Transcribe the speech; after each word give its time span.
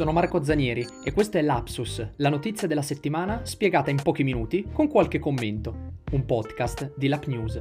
sono 0.00 0.12
Marco 0.12 0.42
Zanieri 0.42 0.86
e 1.04 1.12
questo 1.12 1.36
è 1.36 1.42
Lapsus, 1.42 2.12
la 2.16 2.30
notizia 2.30 2.66
della 2.66 2.80
settimana 2.80 3.44
spiegata 3.44 3.90
in 3.90 4.00
pochi 4.00 4.24
minuti 4.24 4.66
con 4.72 4.88
qualche 4.88 5.18
commento, 5.18 5.74
un 6.12 6.24
podcast 6.24 6.94
di 6.96 7.06
Lap 7.06 7.26
News. 7.26 7.60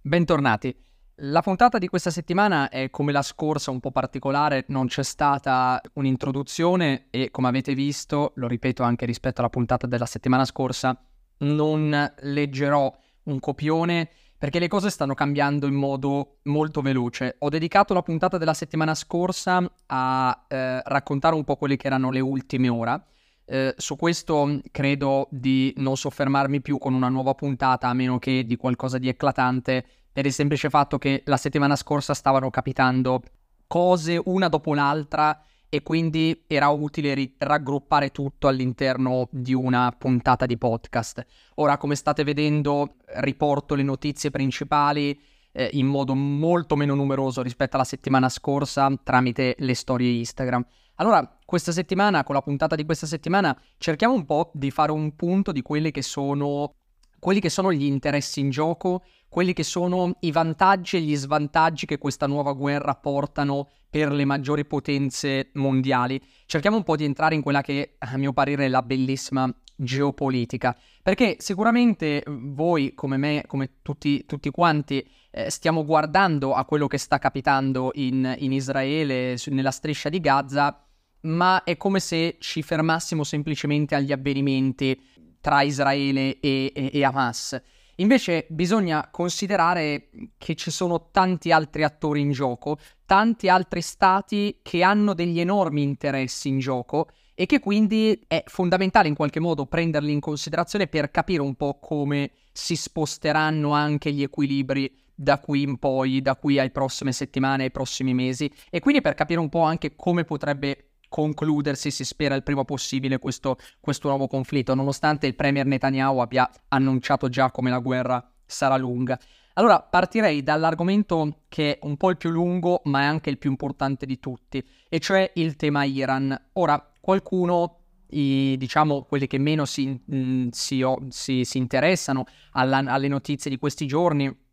Bentornati. 0.00 0.74
La 1.16 1.42
puntata 1.42 1.76
di 1.76 1.86
questa 1.86 2.08
settimana 2.08 2.70
è 2.70 2.88
come 2.88 3.12
la 3.12 3.20
scorsa 3.20 3.70
un 3.70 3.80
po' 3.80 3.90
particolare, 3.90 4.64
non 4.68 4.86
c'è 4.86 5.02
stata 5.02 5.78
un'introduzione 5.92 7.08
e 7.10 7.30
come 7.30 7.48
avete 7.48 7.74
visto, 7.74 8.32
lo 8.36 8.48
ripeto 8.48 8.82
anche 8.82 9.04
rispetto 9.04 9.40
alla 9.40 9.50
puntata 9.50 9.86
della 9.86 10.06
settimana 10.06 10.46
scorsa, 10.46 10.98
non 11.40 12.14
leggerò 12.20 12.90
un 13.24 13.38
copione 13.38 14.08
perché 14.38 14.58
le 14.58 14.68
cose 14.68 14.90
stanno 14.90 15.14
cambiando 15.14 15.66
in 15.66 15.74
modo 15.74 16.38
molto 16.44 16.80
veloce. 16.80 17.36
Ho 17.40 17.48
dedicato 17.48 17.94
la 17.94 18.02
puntata 18.02 18.38
della 18.38 18.54
settimana 18.54 18.94
scorsa 18.94 19.62
a 19.86 20.44
eh, 20.48 20.82
raccontare 20.84 21.34
un 21.34 21.44
po' 21.44 21.56
quelle 21.56 21.76
che 21.76 21.86
erano 21.86 22.10
le 22.10 22.20
ultime 22.20 22.68
ore. 22.68 23.04
Eh, 23.44 23.74
su 23.76 23.96
questo 23.96 24.60
credo 24.72 25.28
di 25.30 25.72
non 25.76 25.96
soffermarmi 25.96 26.60
più 26.60 26.78
con 26.78 26.94
una 26.94 27.08
nuova 27.08 27.34
puntata 27.34 27.88
a 27.88 27.94
meno 27.94 28.18
che 28.18 28.44
di 28.44 28.56
qualcosa 28.56 28.98
di 28.98 29.08
eclatante 29.08 29.86
per 30.12 30.26
il 30.26 30.32
semplice 30.32 30.68
fatto 30.68 30.98
che 30.98 31.22
la 31.26 31.36
settimana 31.36 31.76
scorsa 31.76 32.12
stavano 32.12 32.50
capitando 32.50 33.22
cose 33.66 34.20
una 34.24 34.48
dopo 34.48 34.74
l'altra 34.74 35.40
e 35.68 35.82
quindi 35.82 36.44
era 36.46 36.68
utile 36.68 37.14
ri- 37.14 37.34
raggruppare 37.38 38.10
tutto 38.10 38.48
all'interno 38.48 39.28
di 39.30 39.54
una 39.54 39.94
puntata 39.96 40.46
di 40.46 40.56
podcast. 40.56 41.24
Ora, 41.56 41.76
come 41.76 41.94
state 41.94 42.24
vedendo, 42.24 42.96
riporto 43.16 43.74
le 43.74 43.82
notizie 43.82 44.30
principali 44.30 45.18
eh, 45.52 45.70
in 45.72 45.86
modo 45.86 46.14
molto 46.14 46.76
meno 46.76 46.94
numeroso 46.94 47.42
rispetto 47.42 47.76
alla 47.76 47.84
settimana 47.84 48.28
scorsa 48.28 48.92
tramite 49.02 49.56
le 49.58 49.74
storie 49.74 50.18
Instagram. 50.18 50.64
Allora, 50.96 51.38
questa 51.44 51.72
settimana, 51.72 52.24
con 52.24 52.34
la 52.34 52.42
puntata 52.42 52.74
di 52.74 52.84
questa 52.84 53.06
settimana, 53.06 53.58
cerchiamo 53.78 54.14
un 54.14 54.24
po' 54.24 54.50
di 54.54 54.70
fare 54.70 54.92
un 54.92 55.14
punto 55.14 55.52
di 55.52 55.62
quelli 55.62 55.90
che 55.90 56.02
sono, 56.02 56.74
quelli 57.18 57.40
che 57.40 57.50
sono 57.50 57.72
gli 57.72 57.84
interessi 57.84 58.40
in 58.40 58.50
gioco 58.50 59.02
quelli 59.36 59.52
che 59.52 59.64
sono 59.64 60.16
i 60.20 60.32
vantaggi 60.32 60.96
e 60.96 61.00
gli 61.02 61.14
svantaggi 61.14 61.84
che 61.84 61.98
questa 61.98 62.26
nuova 62.26 62.54
guerra 62.54 62.94
portano 62.94 63.68
per 63.90 64.10
le 64.10 64.24
maggiori 64.24 64.64
potenze 64.64 65.50
mondiali. 65.56 66.18
Cerchiamo 66.46 66.78
un 66.78 66.84
po' 66.84 66.96
di 66.96 67.04
entrare 67.04 67.34
in 67.34 67.42
quella 67.42 67.60
che 67.60 67.96
a 67.98 68.16
mio 68.16 68.32
parere 68.32 68.64
è 68.64 68.68
la 68.68 68.80
bellissima 68.80 69.54
geopolitica, 69.76 70.74
perché 71.02 71.36
sicuramente 71.38 72.24
voi 72.26 72.94
come 72.94 73.18
me, 73.18 73.44
come 73.46 73.72
tutti, 73.82 74.24
tutti 74.24 74.48
quanti, 74.48 75.06
eh, 75.30 75.50
stiamo 75.50 75.84
guardando 75.84 76.54
a 76.54 76.64
quello 76.64 76.86
che 76.86 76.96
sta 76.96 77.18
capitando 77.18 77.90
in, 77.96 78.34
in 78.38 78.52
Israele, 78.52 79.36
su, 79.36 79.52
nella 79.52 79.70
striscia 79.70 80.08
di 80.08 80.20
Gaza, 80.20 80.82
ma 81.24 81.62
è 81.62 81.76
come 81.76 82.00
se 82.00 82.38
ci 82.40 82.62
fermassimo 82.62 83.22
semplicemente 83.22 83.96
agli 83.96 84.12
avvenimenti 84.12 84.98
tra 85.42 85.60
Israele 85.60 86.40
e, 86.40 86.72
e, 86.74 86.90
e 86.90 87.04
Hamas. 87.04 87.60
Invece 87.96 88.46
bisogna 88.50 89.08
considerare 89.10 90.08
che 90.36 90.54
ci 90.54 90.70
sono 90.70 91.08
tanti 91.10 91.50
altri 91.50 91.82
attori 91.82 92.20
in 92.20 92.30
gioco, 92.30 92.78
tanti 93.06 93.48
altri 93.48 93.80
stati 93.80 94.58
che 94.62 94.82
hanno 94.82 95.14
degli 95.14 95.40
enormi 95.40 95.82
interessi 95.82 96.48
in 96.48 96.58
gioco 96.58 97.08
e 97.34 97.46
che 97.46 97.58
quindi 97.58 98.22
è 98.26 98.42
fondamentale 98.46 99.08
in 99.08 99.14
qualche 99.14 99.40
modo 99.40 99.66
prenderli 99.66 100.12
in 100.12 100.20
considerazione 100.20 100.88
per 100.88 101.10
capire 101.10 101.42
un 101.42 101.54
po' 101.54 101.78
come 101.78 102.32
si 102.52 102.76
sposteranno 102.76 103.72
anche 103.72 104.12
gli 104.12 104.22
equilibri 104.22 104.90
da 105.14 105.38
qui 105.38 105.62
in 105.62 105.78
poi, 105.78 106.20
da 106.20 106.36
qui 106.36 106.58
alle 106.58 106.70
prossime 106.70 107.12
settimane, 107.12 107.64
ai 107.64 107.70
prossimi 107.70 108.12
mesi. 108.12 108.50
E 108.70 108.80
quindi 108.80 109.00
per 109.00 109.14
capire 109.14 109.40
un 109.40 109.48
po' 109.48 109.62
anche 109.62 109.96
come 109.96 110.24
potrebbe 110.24 110.85
concludersi, 111.08 111.90
si 111.90 112.04
spera 112.04 112.34
il 112.34 112.42
prima 112.42 112.64
possibile, 112.64 113.18
questo, 113.18 113.58
questo 113.80 114.08
nuovo 114.08 114.26
conflitto, 114.26 114.74
nonostante 114.74 115.26
il 115.26 115.34
premier 115.34 115.66
Netanyahu 115.66 116.18
abbia 116.18 116.50
annunciato 116.68 117.28
già 117.28 117.50
come 117.50 117.70
la 117.70 117.78
guerra 117.78 118.32
sarà 118.44 118.76
lunga. 118.76 119.18
Allora 119.54 119.80
partirei 119.80 120.42
dall'argomento 120.42 121.44
che 121.48 121.78
è 121.78 121.86
un 121.86 121.96
po' 121.96 122.10
il 122.10 122.18
più 122.18 122.30
lungo, 122.30 122.82
ma 122.84 123.00
è 123.00 123.04
anche 123.04 123.30
il 123.30 123.38
più 123.38 123.50
importante 123.50 124.04
di 124.04 124.18
tutti, 124.18 124.62
e 124.88 124.98
cioè 124.98 125.30
il 125.36 125.56
tema 125.56 125.84
Iran. 125.84 126.48
Ora, 126.54 126.92
qualcuno, 127.00 127.84
i, 128.08 128.56
diciamo 128.58 129.04
quelli 129.04 129.26
che 129.26 129.38
meno 129.38 129.64
si, 129.64 129.98
mm, 130.12 130.48
si, 130.50 130.84
si, 131.08 131.44
si 131.44 131.58
interessano 131.58 132.26
alla, 132.52 132.78
alle 132.78 133.08
notizie 133.08 133.50
di 133.50 133.56
questi 133.56 133.86
giorni, 133.86 134.44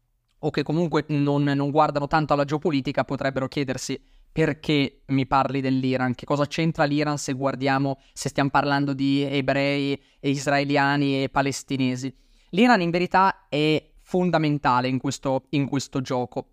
o 0.45 0.49
che 0.49 0.63
comunque 0.63 1.05
non, 1.09 1.43
non 1.43 1.71
guardano 1.71 2.07
tanto 2.07 2.33
alla 2.33 2.45
geopolitica, 2.45 3.03
potrebbero 3.03 3.47
chiedersi 3.47 4.01
perché 4.33 5.03
mi 5.07 5.27
parli 5.27 5.61
dell'Iran? 5.61 6.15
Che 6.15 6.25
cosa 6.25 6.47
c'entra 6.47 6.85
l'Iran 6.85 7.19
se 7.19 7.33
guardiamo, 7.33 7.99
se 8.13 8.29
stiamo 8.29 8.49
parlando 8.49 8.93
di 8.93 9.21
ebrei, 9.21 10.01
israeliani 10.21 11.23
e 11.23 11.29
palestinesi? 11.29 12.13
L'Iran 12.49 12.81
in 12.81 12.89
verità 12.89 13.47
è 13.47 13.91
fondamentale 14.01 14.87
in 14.87 14.97
questo, 14.97 15.45
in 15.49 15.67
questo 15.69 16.01
gioco. 16.01 16.47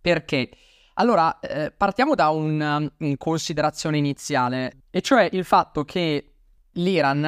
Perché? 0.00 0.50
Allora, 0.94 1.38
eh, 1.40 1.70
partiamo 1.70 2.14
da 2.14 2.30
una, 2.30 2.76
una 2.76 3.16
considerazione 3.18 3.98
iniziale, 3.98 4.84
e 4.90 5.02
cioè 5.02 5.28
il 5.32 5.44
fatto 5.44 5.84
che 5.84 6.32
l'Iran 6.72 7.24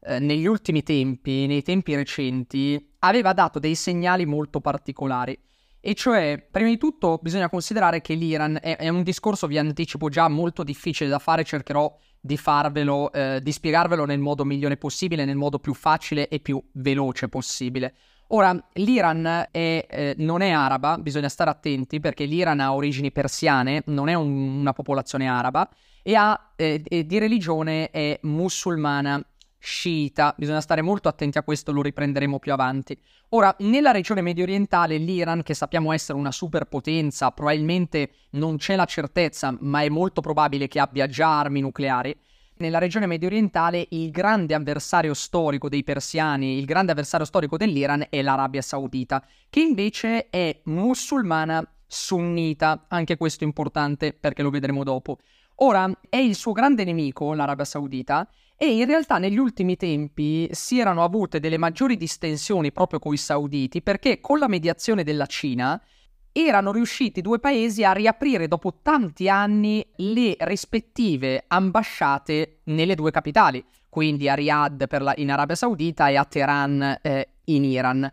eh, 0.00 0.18
negli 0.18 0.46
ultimi 0.46 0.82
tempi, 0.82 1.46
nei 1.46 1.62
tempi 1.62 1.94
recenti, 1.94 2.94
aveva 3.00 3.34
dato 3.34 3.58
dei 3.58 3.74
segnali 3.74 4.24
molto 4.24 4.60
particolari. 4.60 5.38
E 5.82 5.94
cioè, 5.94 6.46
prima 6.50 6.68
di 6.68 6.76
tutto, 6.76 7.18
bisogna 7.22 7.48
considerare 7.48 8.02
che 8.02 8.12
l'Iran 8.12 8.58
è, 8.60 8.76
è 8.76 8.88
un 8.88 9.02
discorso, 9.02 9.46
vi 9.46 9.56
anticipo 9.56 10.10
già, 10.10 10.28
molto 10.28 10.62
difficile 10.62 11.08
da 11.08 11.18
fare, 11.18 11.42
cercherò 11.42 11.96
di 12.20 12.36
farvelo, 12.36 13.10
eh, 13.12 13.40
di 13.42 13.50
spiegarvelo 13.50 14.04
nel 14.04 14.18
modo 14.18 14.44
migliore 14.44 14.76
possibile, 14.76 15.24
nel 15.24 15.36
modo 15.36 15.58
più 15.58 15.72
facile 15.72 16.28
e 16.28 16.38
più 16.40 16.62
veloce 16.72 17.30
possibile. 17.30 17.94
Ora, 18.32 18.54
l'Iran 18.74 19.48
è, 19.50 19.86
eh, 19.88 20.14
non 20.18 20.42
è 20.42 20.50
araba, 20.50 20.98
bisogna 20.98 21.30
stare 21.30 21.48
attenti 21.48 21.98
perché 21.98 22.26
l'Iran 22.26 22.60
ha 22.60 22.74
origini 22.74 23.10
persiane, 23.10 23.82
non 23.86 24.08
è 24.08 24.14
un, 24.14 24.60
una 24.60 24.74
popolazione 24.74 25.28
araba, 25.28 25.66
e 26.02 26.14
ha, 26.14 26.52
eh, 26.56 26.82
di 27.06 27.18
religione 27.18 27.90
è 27.90 28.18
musulmana 28.22 29.22
sciita, 29.60 30.34
bisogna 30.36 30.62
stare 30.62 30.80
molto 30.80 31.08
attenti 31.08 31.38
a 31.38 31.42
questo, 31.42 31.70
lo 31.70 31.82
riprenderemo 31.82 32.38
più 32.38 32.52
avanti. 32.52 32.98
Ora, 33.30 33.54
nella 33.60 33.92
regione 33.92 34.22
medio 34.22 34.42
orientale, 34.42 34.96
l'Iran, 34.96 35.42
che 35.42 35.54
sappiamo 35.54 35.92
essere 35.92 36.18
una 36.18 36.32
superpotenza, 36.32 37.30
probabilmente 37.30 38.10
non 38.30 38.56
c'è 38.56 38.74
la 38.74 38.86
certezza, 38.86 39.54
ma 39.60 39.82
è 39.82 39.88
molto 39.88 40.20
probabile 40.20 40.66
che 40.66 40.80
abbia 40.80 41.06
già 41.06 41.38
armi 41.38 41.60
nucleari. 41.60 42.16
Nella 42.56 42.78
regione 42.78 43.06
medio 43.06 43.28
orientale 43.28 43.86
il 43.90 44.10
grande 44.10 44.54
avversario 44.54 45.14
storico 45.14 45.68
dei 45.68 45.84
persiani, 45.84 46.58
il 46.58 46.64
grande 46.64 46.92
avversario 46.92 47.24
storico 47.24 47.56
dell'Iran 47.56 48.06
è 48.10 48.20
l'Arabia 48.20 48.62
Saudita, 48.62 49.24
che 49.48 49.60
invece 49.60 50.28
è 50.28 50.60
musulmana 50.64 51.66
sunnita, 51.86 52.84
anche 52.88 53.16
questo 53.16 53.44
è 53.44 53.46
importante 53.46 54.12
perché 54.12 54.42
lo 54.42 54.50
vedremo 54.50 54.84
dopo. 54.84 55.18
Ora, 55.62 55.90
è 56.08 56.16
il 56.16 56.34
suo 56.34 56.52
grande 56.52 56.84
nemico, 56.84 57.34
l'Arabia 57.34 57.64
Saudita, 57.64 58.28
e 58.62 58.76
in 58.76 58.84
realtà 58.84 59.16
negli 59.16 59.38
ultimi 59.38 59.74
tempi 59.74 60.46
si 60.52 60.78
erano 60.78 61.02
avute 61.02 61.40
delle 61.40 61.56
maggiori 61.56 61.96
distensioni 61.96 62.72
proprio 62.72 62.98
con 62.98 63.14
i 63.14 63.16
sauditi 63.16 63.80
perché 63.80 64.20
con 64.20 64.38
la 64.38 64.48
mediazione 64.48 65.02
della 65.02 65.24
Cina 65.24 65.82
erano 66.30 66.70
riusciti 66.70 67.22
due 67.22 67.38
paesi 67.38 67.84
a 67.84 67.92
riaprire 67.92 68.48
dopo 68.48 68.80
tanti 68.82 69.30
anni 69.30 69.82
le 69.96 70.36
rispettive 70.40 71.44
ambasciate 71.48 72.58
nelle 72.64 72.94
due 72.94 73.10
capitali, 73.10 73.64
quindi 73.88 74.28
a 74.28 74.34
Riyadh 74.34 74.86
la, 74.98 75.14
in 75.16 75.30
Arabia 75.30 75.56
Saudita 75.56 76.08
e 76.08 76.16
a 76.16 76.24
Teheran 76.26 76.98
eh, 77.00 77.28
in 77.44 77.64
Iran. 77.64 78.12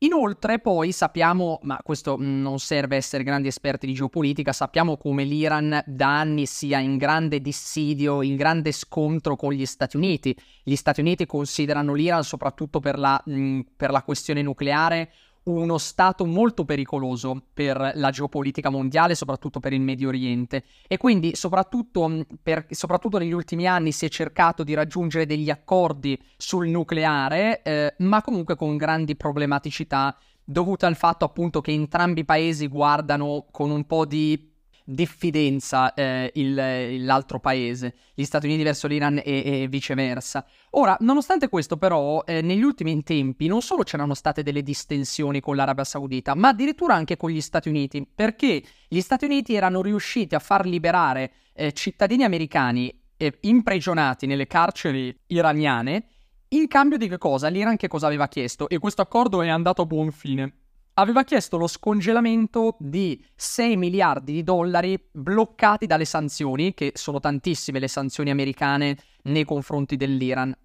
Inoltre 0.00 0.58
poi 0.58 0.92
sappiamo, 0.92 1.58
ma 1.62 1.80
questo 1.82 2.18
mm, 2.18 2.42
non 2.42 2.58
serve 2.58 2.96
essere 2.96 3.22
grandi 3.22 3.48
esperti 3.48 3.86
di 3.86 3.94
geopolitica, 3.94 4.52
sappiamo 4.52 4.98
come 4.98 5.24
l'Iran 5.24 5.82
da 5.86 6.18
anni 6.18 6.44
sia 6.44 6.78
in 6.80 6.98
grande 6.98 7.40
dissidio, 7.40 8.20
in 8.20 8.36
grande 8.36 8.72
scontro 8.72 9.36
con 9.36 9.52
gli 9.52 9.64
Stati 9.64 9.96
Uniti. 9.96 10.36
Gli 10.62 10.76
Stati 10.76 11.00
Uniti 11.00 11.24
considerano 11.24 11.94
l'Iran 11.94 12.24
soprattutto 12.24 12.78
per 12.78 12.98
la, 12.98 13.22
mm, 13.30 13.60
per 13.74 13.90
la 13.90 14.02
questione 14.02 14.42
nucleare 14.42 15.10
uno 15.46 15.78
stato 15.78 16.24
molto 16.24 16.64
pericoloso 16.64 17.42
per 17.52 17.92
la 17.94 18.10
geopolitica 18.10 18.70
mondiale, 18.70 19.14
soprattutto 19.14 19.60
per 19.60 19.72
il 19.72 19.80
Medio 19.80 20.08
Oriente. 20.08 20.64
E 20.88 20.96
quindi, 20.96 21.34
soprattutto, 21.34 22.26
per, 22.42 22.66
soprattutto 22.70 23.18
negli 23.18 23.32
ultimi 23.32 23.66
anni, 23.66 23.92
si 23.92 24.06
è 24.06 24.08
cercato 24.08 24.64
di 24.64 24.74
raggiungere 24.74 25.26
degli 25.26 25.50
accordi 25.50 26.20
sul 26.36 26.68
nucleare, 26.68 27.62
eh, 27.62 27.94
ma 27.98 28.22
comunque 28.22 28.56
con 28.56 28.76
grandi 28.76 29.16
problematicità 29.16 30.16
dovute 30.48 30.86
al 30.86 30.96
fatto 30.96 31.24
appunto 31.24 31.60
che 31.60 31.72
entrambi 31.72 32.20
i 32.20 32.24
paesi 32.24 32.68
guardano 32.68 33.46
con 33.50 33.70
un 33.70 33.84
po' 33.84 34.04
di 34.04 34.54
diffidenza 34.88 35.92
eh, 35.94 36.30
il, 36.34 37.04
l'altro 37.04 37.40
paese, 37.40 37.94
gli 38.14 38.22
Stati 38.22 38.46
Uniti 38.46 38.62
verso 38.62 38.86
l'Iran 38.86 39.18
e, 39.18 39.22
e 39.24 39.66
viceversa. 39.68 40.46
Ora, 40.70 40.96
nonostante 41.00 41.48
questo 41.48 41.76
però, 41.76 42.22
eh, 42.24 42.40
negli 42.40 42.62
ultimi 42.62 43.02
tempi 43.02 43.48
non 43.48 43.62
solo 43.62 43.82
c'erano 43.82 44.14
state 44.14 44.44
delle 44.44 44.62
distensioni 44.62 45.40
con 45.40 45.56
l'Arabia 45.56 45.84
Saudita, 45.84 46.34
ma 46.34 46.48
addirittura 46.48 46.94
anche 46.94 47.16
con 47.16 47.30
gli 47.30 47.40
Stati 47.40 47.68
Uniti, 47.68 48.06
perché 48.14 48.62
gli 48.88 49.00
Stati 49.00 49.24
Uniti 49.24 49.54
erano 49.54 49.82
riusciti 49.82 50.36
a 50.36 50.38
far 50.38 50.66
liberare 50.66 51.32
eh, 51.52 51.72
cittadini 51.72 52.22
americani 52.22 53.02
eh, 53.16 53.38
imprigionati 53.40 54.26
nelle 54.26 54.46
carceri 54.46 55.14
iraniane 55.26 56.06
in 56.48 56.68
cambio 56.68 56.96
di 56.96 57.08
che 57.08 57.18
cosa? 57.18 57.48
L'Iran 57.48 57.76
che 57.76 57.88
cosa 57.88 58.06
aveva 58.06 58.28
chiesto? 58.28 58.68
E 58.68 58.78
questo 58.78 59.02
accordo 59.02 59.42
è 59.42 59.48
andato 59.48 59.82
a 59.82 59.86
buon 59.86 60.12
fine. 60.12 60.65
Aveva 60.98 61.24
chiesto 61.24 61.58
lo 61.58 61.66
scongelamento 61.66 62.76
di 62.78 63.22
6 63.34 63.76
miliardi 63.76 64.32
di 64.32 64.42
dollari 64.42 64.98
bloccati 65.10 65.84
dalle 65.84 66.06
sanzioni, 66.06 66.72
che 66.72 66.92
sono 66.94 67.20
tantissime 67.20 67.78
le 67.78 67.88
sanzioni 67.88 68.30
americane 68.30 68.96
nei 69.24 69.44
confronti 69.44 69.96
dell'Iran. 69.96 70.56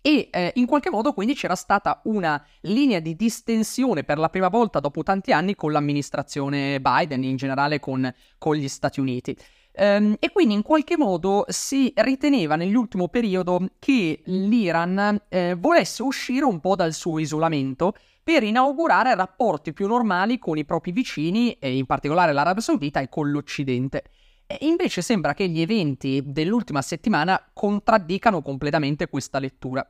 E 0.00 0.28
eh, 0.30 0.52
in 0.54 0.66
qualche 0.66 0.90
modo 0.90 1.12
quindi 1.12 1.34
c'era 1.34 1.56
stata 1.56 2.02
una 2.04 2.40
linea 2.60 3.00
di 3.00 3.16
distensione 3.16 4.04
per 4.04 4.18
la 4.18 4.28
prima 4.28 4.46
volta 4.46 4.78
dopo 4.78 5.02
tanti 5.02 5.32
anni 5.32 5.56
con 5.56 5.72
l'amministrazione 5.72 6.80
Biden, 6.80 7.24
in 7.24 7.34
generale 7.34 7.80
con, 7.80 8.14
con 8.38 8.54
gli 8.54 8.68
Stati 8.68 9.00
Uniti. 9.00 9.36
Um, 9.76 10.14
e 10.20 10.30
quindi 10.30 10.54
in 10.54 10.62
qualche 10.62 10.96
modo 10.96 11.46
si 11.48 11.92
riteneva 11.96 12.54
nell'ultimo 12.54 13.08
periodo 13.08 13.70
che 13.80 14.22
l'Iran 14.26 15.20
eh, 15.28 15.56
volesse 15.58 16.04
uscire 16.04 16.44
un 16.44 16.60
po' 16.60 16.76
dal 16.76 16.92
suo 16.92 17.18
isolamento 17.18 17.94
per 18.24 18.42
inaugurare 18.42 19.14
rapporti 19.14 19.74
più 19.74 19.86
normali 19.86 20.38
con 20.38 20.56
i 20.56 20.64
propri 20.64 20.90
vicini, 20.90 21.56
in 21.60 21.84
particolare 21.84 22.32
l'Arabia 22.32 22.62
Saudita 22.62 23.00
e 23.00 23.10
con 23.10 23.30
l'Occidente. 23.30 24.04
E 24.46 24.58
invece 24.62 25.02
sembra 25.02 25.34
che 25.34 25.46
gli 25.48 25.60
eventi 25.60 26.22
dell'ultima 26.24 26.80
settimana 26.82 27.50
contraddicano 27.52 28.40
completamente 28.40 29.08
questa 29.08 29.38
lettura. 29.38 29.86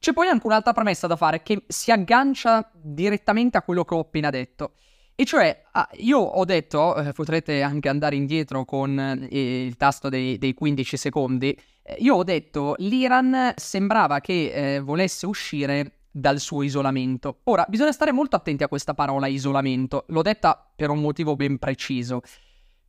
C'è 0.00 0.12
poi 0.12 0.28
anche 0.28 0.46
un'altra 0.46 0.72
premessa 0.72 1.06
da 1.06 1.14
fare 1.16 1.42
che 1.42 1.64
si 1.68 1.92
aggancia 1.92 2.70
direttamente 2.72 3.58
a 3.58 3.62
quello 3.62 3.84
che 3.84 3.94
ho 3.94 4.00
appena 4.00 4.30
detto. 4.30 4.72
E 5.14 5.26
cioè, 5.26 5.64
ah, 5.72 5.86
io 5.98 6.18
ho 6.18 6.44
detto, 6.46 6.96
eh, 6.96 7.12
potrete 7.12 7.60
anche 7.60 7.90
andare 7.90 8.16
indietro 8.16 8.64
con 8.64 8.98
eh, 8.98 9.64
il 9.66 9.76
tasto 9.76 10.08
dei, 10.08 10.38
dei 10.38 10.54
15 10.54 10.96
secondi, 10.96 11.54
eh, 11.82 11.96
io 11.98 12.14
ho 12.14 12.24
detto 12.24 12.74
l'Iran 12.78 13.52
sembrava 13.56 14.20
che 14.20 14.76
eh, 14.76 14.80
volesse 14.80 15.26
uscire 15.26 15.99
dal 16.10 16.40
suo 16.40 16.62
isolamento. 16.62 17.40
Ora, 17.44 17.64
bisogna 17.68 17.92
stare 17.92 18.12
molto 18.12 18.36
attenti 18.36 18.62
a 18.62 18.68
questa 18.68 18.94
parola 18.94 19.26
isolamento, 19.26 20.04
l'ho 20.08 20.22
detta 20.22 20.70
per 20.74 20.90
un 20.90 21.00
motivo 21.00 21.36
ben 21.36 21.58
preciso. 21.58 22.22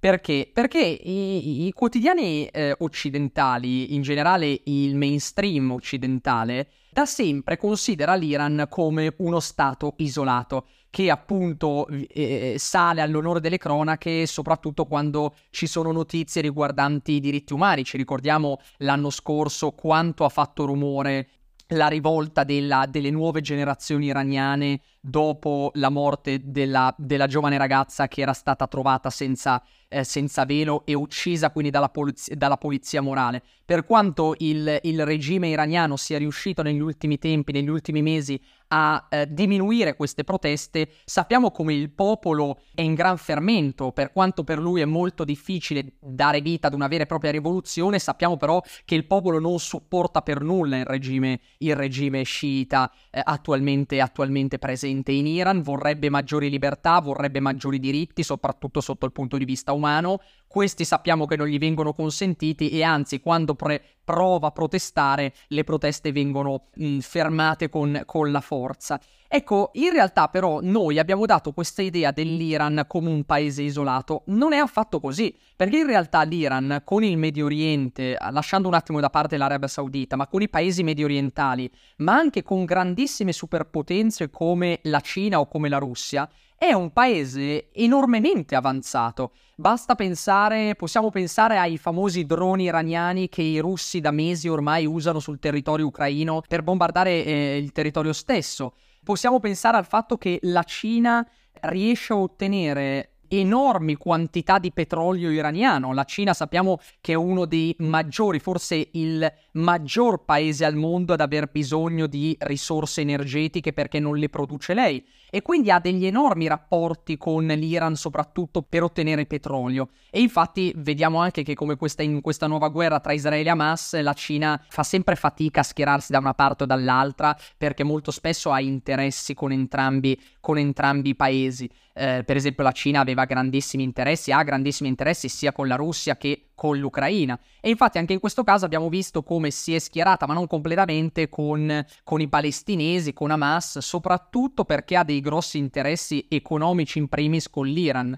Perché? 0.01 0.49
Perché 0.51 0.79
i, 0.79 1.67
i 1.67 1.71
quotidiani 1.73 2.47
eh, 2.47 2.75
occidentali, 2.79 3.93
in 3.93 4.01
generale 4.01 4.61
il 4.63 4.95
mainstream 4.95 5.69
occidentale, 5.69 6.69
da 6.91 7.05
sempre 7.05 7.55
considera 7.55 8.15
l'Iran 8.15 8.65
come 8.67 9.13
uno 9.17 9.39
stato 9.39 9.93
isolato 9.97 10.65
che 10.89 11.11
appunto 11.11 11.87
eh, 11.87 12.07
eh, 12.09 12.55
sale 12.57 13.01
all'onore 13.01 13.39
delle 13.39 13.57
cronache 13.57 14.25
soprattutto 14.25 14.85
quando 14.85 15.35
ci 15.51 15.67
sono 15.67 15.91
notizie 15.91 16.41
riguardanti 16.41 17.13
i 17.13 17.19
diritti 17.19 17.53
umani. 17.53 17.83
Ci 17.83 17.95
ricordiamo 17.95 18.57
l'anno 18.77 19.11
scorso 19.11 19.71
quanto 19.71 20.25
ha 20.25 20.29
fatto 20.29 20.65
rumore 20.65 21.27
la 21.71 21.87
rivolta 21.87 22.43
della, 22.43 22.85
delle 22.89 23.11
nuove 23.11 23.41
generazioni 23.41 24.07
iraniane 24.07 24.81
dopo 24.99 25.71
la 25.75 25.89
morte 25.89 26.41
della, 26.43 26.93
della, 26.97 27.27
giovane 27.27 27.57
ragazza 27.57 28.07
che 28.07 28.21
era 28.21 28.33
stata 28.33 28.67
trovata 28.67 29.09
senza, 29.09 29.63
eh, 29.87 30.03
senza 30.03 30.45
velo 30.45 30.83
e 30.85 30.93
uccisa 30.93 31.51
quindi 31.51 31.71
dalla, 31.71 31.89
poliz- 31.89 32.33
dalla 32.33 32.57
polizia 32.57 33.01
morale. 33.01 33.41
Per 33.65 33.85
quanto 33.85 34.35
il, 34.39 34.79
il 34.83 35.05
regime 35.05 35.47
iraniano 35.47 35.95
sia 35.95 36.17
riuscito 36.17 36.61
negli 36.61 36.79
ultimi 36.79 37.17
tempi, 37.17 37.51
negli 37.51 37.69
ultimi 37.69 38.01
mesi, 38.01 38.39
a 38.73 39.07
eh, 39.09 39.27
diminuire 39.29 39.95
queste 39.95 40.23
proteste, 40.23 40.89
sappiamo 41.03 41.51
come 41.51 41.73
il 41.73 41.89
popolo 41.91 42.61
è 42.73 42.81
in 42.81 42.93
gran 42.93 43.17
fermento, 43.17 43.91
per 43.91 44.11
quanto 44.11 44.43
per 44.43 44.59
lui 44.59 44.81
è 44.81 44.85
molto 44.85 45.23
difficile 45.23 45.93
dare 45.99 46.41
vita 46.41 46.67
ad 46.67 46.73
una 46.73 46.87
vera 46.87 47.03
e 47.03 47.05
propria 47.05 47.31
rivoluzione, 47.31 47.99
sappiamo 47.99 48.37
però 48.37 48.61
che 48.85 48.95
il 48.95 49.05
popolo 49.05 49.39
non 49.39 49.59
supporta 49.59 50.21
per 50.21 50.41
nulla 50.41 50.77
il 50.77 50.85
regime, 50.85 51.41
il 51.59 51.75
regime 51.75 52.23
sciita 52.23 52.91
eh, 53.09 53.21
attualmente, 53.23 53.99
attualmente 53.99 54.57
presente 54.57 55.11
in 55.11 55.27
Iran, 55.27 55.61
vorrebbe 55.61 56.09
maggiori 56.09 56.49
libertà, 56.49 56.99
vorrebbe 56.99 57.41
maggiori 57.41 57.79
diritti, 57.79 58.23
soprattutto 58.23 58.79
sotto 58.79 59.05
il 59.05 59.11
punto 59.11 59.37
di 59.37 59.45
vista 59.45 59.73
umano, 59.73 60.21
questi 60.51 60.85
sappiamo 60.85 61.25
che 61.25 61.37
non 61.37 61.47
gli 61.47 61.57
vengono 61.57 61.93
consentiti 61.93 62.69
e 62.69 62.83
anzi 62.83 63.21
quando 63.21 63.55
pre- 63.55 63.81
prova 64.03 64.47
a 64.47 64.51
protestare 64.51 65.33
le 65.47 65.63
proteste 65.63 66.11
vengono 66.11 66.65
mh, 66.75 66.99
fermate 66.99 67.69
con, 67.69 68.03
con 68.05 68.31
la 68.31 68.41
forza. 68.41 68.99
Ecco, 69.33 69.69
in 69.75 69.93
realtà 69.93 70.27
però 70.27 70.59
noi 70.61 70.99
abbiamo 70.99 71.25
dato 71.25 71.53
questa 71.53 71.81
idea 71.81 72.11
dell'Iran 72.11 72.83
come 72.85 73.09
un 73.09 73.23
paese 73.23 73.61
isolato. 73.61 74.23
Non 74.25 74.51
è 74.51 74.57
affatto 74.57 74.99
così, 74.99 75.33
perché 75.55 75.77
in 75.77 75.85
realtà 75.85 76.23
l'Iran 76.23 76.81
con 76.83 77.01
il 77.05 77.17
Medio 77.17 77.45
Oriente, 77.45 78.17
lasciando 78.31 78.67
un 78.67 78.73
attimo 78.73 78.99
da 78.99 79.09
parte 79.09 79.37
l'Arabia 79.37 79.69
Saudita, 79.69 80.17
ma 80.17 80.27
con 80.27 80.41
i 80.41 80.49
paesi 80.49 80.83
medio 80.83 81.05
orientali, 81.05 81.71
ma 81.99 82.13
anche 82.13 82.43
con 82.43 82.65
grandissime 82.65 83.31
superpotenze 83.31 84.29
come 84.29 84.79
la 84.83 84.99
Cina 84.99 85.39
o 85.39 85.47
come 85.47 85.69
la 85.69 85.77
Russia, 85.77 86.29
è 86.61 86.73
un 86.73 86.93
paese 86.93 87.71
enormemente 87.71 88.53
avanzato. 88.53 89.31
Basta 89.55 89.95
pensare, 89.95 90.75
possiamo 90.75 91.09
pensare 91.09 91.57
ai 91.57 91.79
famosi 91.79 92.23
droni 92.27 92.65
iraniani 92.65 93.29
che 93.29 93.41
i 93.41 93.57
russi 93.57 93.99
da 93.99 94.11
mesi 94.11 94.47
ormai 94.47 94.85
usano 94.85 95.19
sul 95.19 95.39
territorio 95.39 95.87
ucraino 95.87 96.43
per 96.47 96.61
bombardare 96.61 97.25
eh, 97.25 97.57
il 97.57 97.71
territorio 97.71 98.13
stesso. 98.13 98.75
Possiamo 99.03 99.39
pensare 99.39 99.75
al 99.75 99.87
fatto 99.87 100.19
che 100.19 100.37
la 100.43 100.61
Cina 100.61 101.27
riesce 101.61 102.13
a 102.13 102.17
ottenere 102.17 103.13
enormi 103.27 103.95
quantità 103.95 104.59
di 104.59 104.71
petrolio 104.71 105.31
iraniano. 105.31 105.93
La 105.93 106.03
Cina 106.03 106.35
sappiamo 106.35 106.77
che 106.99 107.13
è 107.13 107.15
uno 107.15 107.45
dei 107.45 107.75
maggiori, 107.79 108.37
forse 108.37 108.89
il 108.91 109.33
maggior 109.53 110.25
paese 110.25 110.63
al 110.65 110.75
mondo 110.75 111.13
ad 111.13 111.21
aver 111.21 111.49
bisogno 111.49 112.05
di 112.05 112.37
risorse 112.41 113.01
energetiche 113.01 113.73
perché 113.73 113.99
non 113.99 114.15
le 114.15 114.29
produce 114.29 114.75
lei 114.75 115.03
e 115.31 115.41
quindi 115.41 115.71
ha 115.71 115.79
degli 115.79 116.05
enormi 116.05 116.45
rapporti 116.47 117.17
con 117.17 117.47
l'Iran 117.47 117.95
soprattutto 117.95 118.61
per 118.61 118.83
ottenere 118.83 119.25
petrolio. 119.25 119.89
E 120.11 120.19
infatti 120.19 120.73
vediamo 120.75 121.19
anche 121.19 121.41
che 121.41 121.55
come 121.55 121.77
questa, 121.77 122.03
in 122.03 122.21
questa 122.21 122.45
nuova 122.45 122.67
guerra 122.67 122.99
tra 122.99 123.13
Israele 123.13 123.47
e 123.47 123.51
Hamas 123.51 123.99
la 124.01 124.13
Cina 124.13 124.61
fa 124.67 124.83
sempre 124.83 125.15
fatica 125.15 125.61
a 125.61 125.63
schierarsi 125.63 126.11
da 126.11 126.19
una 126.19 126.33
parte 126.33 126.63
o 126.63 126.65
dall'altra 126.67 127.35
perché 127.57 127.83
molto 127.83 128.11
spesso 128.11 128.51
ha 128.51 128.59
interessi 128.59 129.33
con 129.33 129.51
entrambi, 129.53 130.19
con 130.41 130.57
entrambi 130.57 131.09
i 131.09 131.15
paesi. 131.15 131.69
Eh, 131.93 132.23
per 132.25 132.35
esempio 132.35 132.63
la 132.63 132.71
Cina 132.71 132.99
aveva 132.99 133.25
grandissimi 133.25 133.83
interessi, 133.83 134.31
ha 134.31 134.43
grandissimi 134.43 134.89
interessi 134.89 135.29
sia 135.29 135.53
con 135.53 135.67
la 135.67 135.75
Russia 135.75 136.17
che 136.17 136.50
con 136.61 136.77
l'Ucraina. 136.77 137.39
E 137.59 137.71
infatti 137.71 137.97
anche 137.97 138.13
in 138.13 138.19
questo 138.19 138.43
caso 138.43 138.65
abbiamo 138.65 138.87
visto 138.87 139.23
come 139.23 139.49
si 139.49 139.73
è 139.73 139.79
schierata, 139.79 140.27
ma 140.27 140.35
non 140.35 140.45
completamente, 140.45 141.27
con, 141.27 141.83
con, 142.03 142.21
i 142.21 142.27
palestinesi, 142.27 143.13
con 143.13 143.31
Hamas, 143.31 143.79
soprattutto 143.79 144.63
perché 144.63 144.95
ha 144.95 145.03
dei 145.03 145.21
grossi 145.21 145.57
interessi 145.57 146.27
economici 146.29 146.99
in 146.99 147.07
primis 147.07 147.49
con 147.49 147.65
l'Iran. 147.65 148.15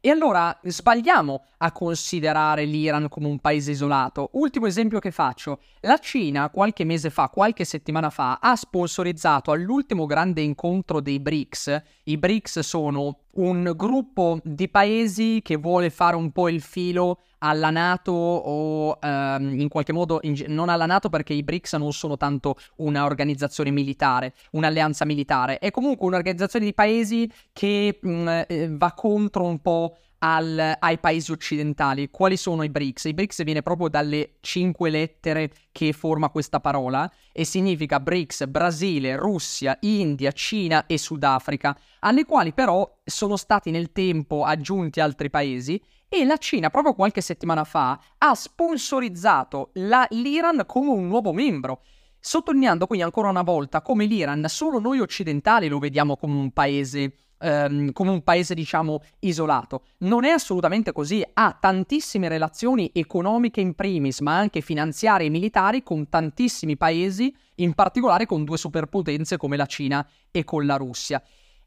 E 0.00 0.08
allora 0.08 0.58
sbagliamo 0.62 1.44
a 1.58 1.70
considerare 1.70 2.64
l'Iran 2.64 3.10
come 3.10 3.26
un 3.26 3.38
paese 3.40 3.72
isolato. 3.72 4.30
Ultimo 4.32 4.64
esempio 4.64 4.98
che 4.98 5.10
faccio, 5.10 5.60
la 5.80 5.98
Cina 5.98 6.48
qualche 6.48 6.84
mese 6.84 7.10
fa, 7.10 7.28
qualche 7.28 7.66
settimana 7.66 8.08
fa, 8.08 8.38
ha 8.40 8.56
sponsorizzato 8.56 9.50
all'ultimo 9.50 10.06
grande 10.06 10.40
incontro 10.40 11.02
dei 11.02 11.20
BRICS. 11.20 11.82
I 12.04 12.16
BRICS 12.16 12.60
sono 12.60 13.18
un 13.34 13.72
gruppo 13.74 14.38
di 14.42 14.68
paesi 14.68 15.40
che 15.42 15.56
vuole 15.56 15.90
fare 15.90 16.16
un 16.16 16.32
po' 16.32 16.48
il 16.48 16.60
filo 16.60 17.20
alla 17.38 17.70
Nato 17.70 18.12
o 18.12 18.98
ehm, 19.00 19.58
in 19.58 19.68
qualche 19.68 19.92
modo 19.92 20.20
in, 20.22 20.44
non 20.48 20.68
alla 20.68 20.86
Nato 20.86 21.08
perché 21.08 21.32
i 21.32 21.42
BRICS 21.42 21.74
non 21.74 21.92
sono 21.92 22.16
tanto 22.16 22.56
un'organizzazione 22.76 23.70
militare, 23.70 24.34
un'alleanza 24.52 25.04
militare, 25.04 25.58
è 25.58 25.70
comunque 25.70 26.06
un'organizzazione 26.06 26.64
di 26.64 26.74
paesi 26.74 27.30
che 27.52 27.98
mh, 28.00 28.44
eh, 28.46 28.68
va 28.70 28.92
contro 28.92 29.44
un 29.44 29.60
po' 29.60 29.96
al, 30.22 30.76
ai 30.78 30.98
paesi 30.98 31.30
occidentali. 31.32 32.08
Quali 32.10 32.36
sono 32.36 32.62
i 32.62 32.68
BRICS? 32.68 33.04
I 33.06 33.14
BRICS 33.14 33.44
viene 33.44 33.62
proprio 33.62 33.88
dalle 33.88 34.34
cinque 34.40 34.90
lettere 34.90 35.52
che 35.70 35.92
forma 35.92 36.30
questa 36.30 36.60
parola 36.60 37.10
e 37.32 37.44
significa 37.44 38.00
BRICS 38.00 38.46
Brasile, 38.46 39.16
Russia, 39.16 39.76
India, 39.80 40.32
Cina 40.32 40.86
e 40.86 40.98
Sudafrica, 40.98 41.76
alle 42.00 42.24
quali 42.24 42.52
però 42.52 43.00
sono 43.04 43.36
stati 43.36 43.70
nel 43.70 43.92
tempo 43.92 44.44
aggiunti 44.44 45.00
altri 45.00 45.30
paesi 45.30 45.80
e 46.08 46.24
la 46.24 46.36
Cina 46.36 46.70
proprio 46.70 46.94
qualche 46.94 47.20
settimana 47.20 47.64
fa 47.64 47.98
ha 48.18 48.34
sponsorizzato 48.34 49.70
la, 49.74 50.06
l'Iran 50.10 50.64
come 50.66 50.90
un 50.90 51.08
nuovo 51.08 51.32
membro. 51.32 51.82
Sottolineando 52.20 52.86
quindi 52.86 53.04
ancora 53.04 53.30
una 53.30 53.42
volta 53.42 53.82
come 53.82 54.04
l'Iran 54.04 54.44
solo 54.48 54.78
noi 54.78 55.00
occidentali 55.00 55.68
lo 55.68 55.78
vediamo 55.78 56.16
come 56.16 56.36
un 56.36 56.52
paese 56.52 57.14
ehm, 57.42 57.90
come 57.92 58.10
un 58.10 58.22
paese, 58.22 58.54
diciamo, 58.54 59.02
isolato. 59.20 59.82
Non 59.98 60.24
è 60.24 60.30
assolutamente 60.30 60.92
così, 60.92 61.24
ha 61.34 61.56
tantissime 61.58 62.28
relazioni 62.28 62.90
economiche 62.94 63.60
in 63.60 63.74
primis, 63.74 64.20
ma 64.20 64.36
anche 64.36 64.60
finanziarie 64.60 65.26
e 65.26 65.30
militari 65.30 65.82
con 65.82 66.08
tantissimi 66.08 66.76
paesi, 66.76 67.34
in 67.56 67.74
particolare 67.74 68.26
con 68.26 68.44
due 68.44 68.56
superpotenze 68.56 69.36
come 69.36 69.56
la 69.56 69.66
Cina 69.66 70.06
e 70.30 70.44
con 70.44 70.64
la 70.64 70.76
Russia. 70.76 71.20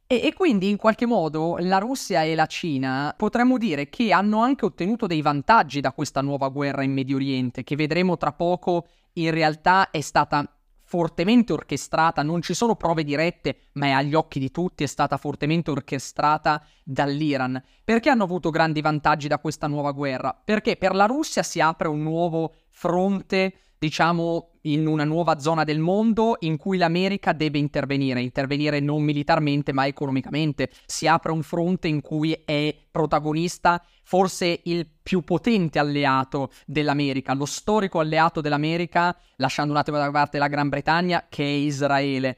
E, 0.07 0.21
e, 0.23 0.33
quindi 0.33 0.69
in 0.69 0.77
qualche 0.77 1.07
modo 1.07 1.57
la 1.59 1.79
Russia 1.79 2.21
e 2.21 2.35
la 2.35 2.45
Cina 2.45 3.13
potremmo 3.17 3.57
dire 3.57 3.89
che 3.89 4.11
hanno 4.11 4.41
anche 4.41 4.65
ottenuto 4.65 5.07
dei 5.07 5.23
vantaggi 5.23 5.81
da 5.81 5.93
questa 5.93 6.21
nuova 6.21 6.49
guerra 6.49 6.83
in 6.83 6.93
Medio 6.93 7.15
Oriente, 7.15 7.63
che 7.63 7.75
vedremo 7.75 8.15
tra 8.15 8.31
poco 8.31 8.85
in 9.13 9.31
realtà 9.31 9.89
è 9.89 10.01
stata 10.01 10.47
fortemente 10.83 11.53
orchestrata, 11.53 12.21
non 12.21 12.43
ci 12.43 12.53
sono 12.53 12.75
prove 12.75 13.03
dirette, 13.03 13.57
ma 13.73 13.87
è 13.87 13.91
agli 13.91 14.13
occhi 14.13 14.39
di 14.39 14.51
tutti, 14.51 14.83
è 14.83 14.87
stata 14.87 15.17
fortemente 15.17 15.71
orchestrata 15.71 16.63
dall'Iran. 16.83 17.61
Perché 17.83 18.09
hanno 18.09 18.23
avuto 18.23 18.51
grandi 18.51 18.81
vantaggi 18.81 19.27
da 19.27 19.39
questa 19.39 19.65
nuova 19.65 19.91
guerra? 19.91 20.39
Perché 20.45 20.75
per 20.77 20.93
la 20.93 21.05
Russia 21.05 21.41
si 21.41 21.59
apre 21.59 21.87
un 21.87 22.03
nuovo 22.03 22.53
fronte, 22.69 23.53
diciamo, 23.79 24.51
in 24.65 24.87
una 24.87 25.03
nuova 25.03 25.39
zona 25.39 25.63
del 25.63 25.79
mondo 25.79 26.37
in 26.39 26.57
cui 26.57 26.77
l'America 26.77 27.33
deve 27.33 27.57
intervenire, 27.57 28.21
intervenire 28.21 28.79
non 28.79 29.03
militarmente 29.03 29.73
ma 29.73 29.85
economicamente. 29.87 30.69
Si 30.85 31.07
apre 31.07 31.31
un 31.31 31.43
fronte 31.43 31.87
in 31.87 32.01
cui 32.01 32.39
è 32.45 32.75
protagonista 32.91 33.83
forse 34.03 34.61
il 34.63 34.87
più 35.01 35.23
potente 35.23 35.79
alleato 35.79 36.51
dell'America, 36.65 37.33
lo 37.33 37.45
storico 37.45 37.99
alleato 37.99 38.41
dell'America, 38.41 39.15
lasciando 39.37 39.73
un 39.73 39.79
attimo 39.79 39.97
da 39.97 40.11
parte 40.11 40.37
la 40.37 40.47
Gran 40.47 40.69
Bretagna, 40.69 41.25
che 41.27 41.43
è 41.43 41.47
Israele. 41.47 42.37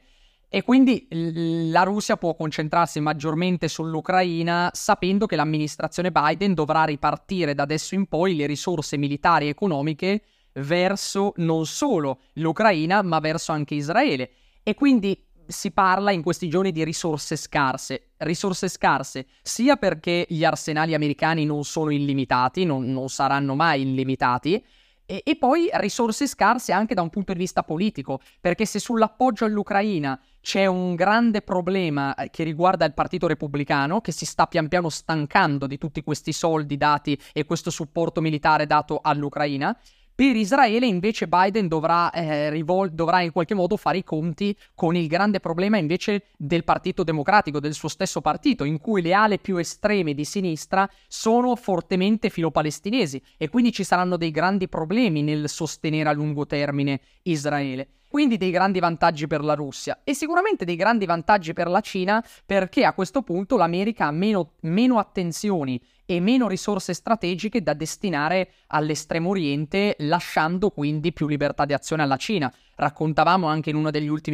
E 0.50 0.62
quindi 0.62 1.06
la 1.10 1.82
Russia 1.82 2.16
può 2.16 2.34
concentrarsi 2.34 3.00
maggiormente 3.00 3.68
sull'Ucraina 3.68 4.70
sapendo 4.72 5.26
che 5.26 5.36
l'amministrazione 5.36 6.10
Biden 6.10 6.54
dovrà 6.54 6.84
ripartire 6.84 7.54
da 7.54 7.64
adesso 7.64 7.94
in 7.94 8.06
poi 8.06 8.34
le 8.34 8.46
risorse 8.46 8.96
militari 8.96 9.44
e 9.46 9.50
economiche 9.50 10.22
verso 10.54 11.32
non 11.36 11.66
solo 11.66 12.20
l'Ucraina, 12.34 13.02
ma 13.02 13.18
verso 13.20 13.52
anche 13.52 13.74
Israele. 13.74 14.30
E 14.62 14.74
quindi 14.74 15.24
si 15.46 15.70
parla 15.70 16.10
in 16.10 16.22
questi 16.22 16.48
giorni 16.48 16.72
di 16.72 16.84
risorse 16.84 17.36
scarse. 17.36 18.10
Risorse 18.18 18.68
scarse 18.68 19.26
sia 19.42 19.76
perché 19.76 20.26
gli 20.28 20.44
arsenali 20.44 20.94
americani 20.94 21.44
non 21.44 21.64
sono 21.64 21.90
illimitati, 21.90 22.64
non, 22.64 22.84
non 22.92 23.08
saranno 23.08 23.54
mai 23.54 23.82
illimitati, 23.82 24.62
e, 25.10 25.22
e, 25.24 25.36
poi 25.36 25.70
risorse 25.72 26.26
scarse 26.26 26.70
anche 26.70 26.92
da 26.92 27.00
un 27.00 27.08
punto 27.08 27.32
di 27.32 27.38
vista 27.38 27.62
politico, 27.62 28.20
perché 28.42 28.66
se 28.66 28.78
sull'appoggio 28.78 29.46
all'Ucraina 29.46 30.20
c'è 30.42 30.66
un 30.66 30.94
grande 30.94 31.40
problema 31.40 32.14
eh, 32.14 32.28
che 32.28 32.44
riguarda 32.44 32.84
il 32.84 32.92
Partito 32.92 33.26
Repubblicano, 33.26 34.02
che 34.02 34.12
si 34.12 34.26
sta 34.26 34.46
pian 34.46 34.68
piano 34.68 34.90
stancando 34.90 35.66
di 35.66 35.78
tutti 35.78 36.02
questi 36.02 36.34
soldi 36.34 36.76
dati 36.76 37.18
e 37.32 37.46
questo 37.46 37.70
supporto 37.70 38.20
militare 38.20 38.66
dato 38.66 38.98
all'Ucraina, 39.02 39.74
per 40.18 40.34
Israele 40.34 40.84
invece 40.84 41.28
Biden 41.28 41.68
dovrà, 41.68 42.10
eh, 42.10 42.50
rivol- 42.50 42.90
dovrà, 42.90 43.20
in 43.20 43.30
qualche 43.30 43.54
modo 43.54 43.76
fare 43.76 43.98
i 43.98 44.02
conti 44.02 44.52
con 44.74 44.96
il 44.96 45.06
grande 45.06 45.38
problema 45.38 45.76
invece 45.76 46.24
del 46.36 46.64
Partito 46.64 47.04
Democratico, 47.04 47.60
del 47.60 47.72
suo 47.72 47.86
stesso 47.86 48.20
partito, 48.20 48.64
in 48.64 48.80
cui 48.80 49.00
le 49.00 49.12
ale 49.12 49.38
più 49.38 49.58
estreme 49.58 50.14
di 50.14 50.24
sinistra 50.24 50.90
sono 51.06 51.54
fortemente 51.54 52.30
filopalestinesi 52.30 53.22
e 53.36 53.48
quindi 53.48 53.70
ci 53.70 53.84
saranno 53.84 54.16
dei 54.16 54.32
grandi 54.32 54.66
problemi 54.66 55.22
nel 55.22 55.48
sostenere 55.48 56.08
a 56.08 56.12
lungo 56.12 56.46
termine 56.46 57.00
Israele. 57.22 57.86
Quindi 58.08 58.38
dei 58.38 58.50
grandi 58.50 58.80
vantaggi 58.80 59.28
per 59.28 59.44
la 59.44 59.54
Russia 59.54 60.00
e 60.02 60.14
sicuramente 60.14 60.64
dei 60.64 60.74
grandi 60.74 61.06
vantaggi 61.06 61.52
per 61.52 61.68
la 61.68 61.80
Cina 61.80 62.24
perché 62.44 62.84
a 62.84 62.92
questo 62.92 63.22
punto 63.22 63.56
l'America 63.56 64.06
ha 64.06 64.10
meno, 64.10 64.54
meno 64.62 64.98
attenzioni 64.98 65.80
e 66.10 66.20
meno 66.20 66.48
risorse 66.48 66.94
strategiche 66.94 67.62
da 67.62 67.74
destinare 67.74 68.52
all'estremo 68.68 69.28
oriente, 69.28 69.94
lasciando 69.98 70.70
quindi 70.70 71.12
più 71.12 71.26
libertà 71.28 71.66
di 71.66 71.74
azione 71.74 72.02
alla 72.02 72.16
Cina. 72.16 72.50
Raccontavamo 72.76 73.46
anche 73.46 73.68
in, 73.68 73.76
uno 73.76 73.90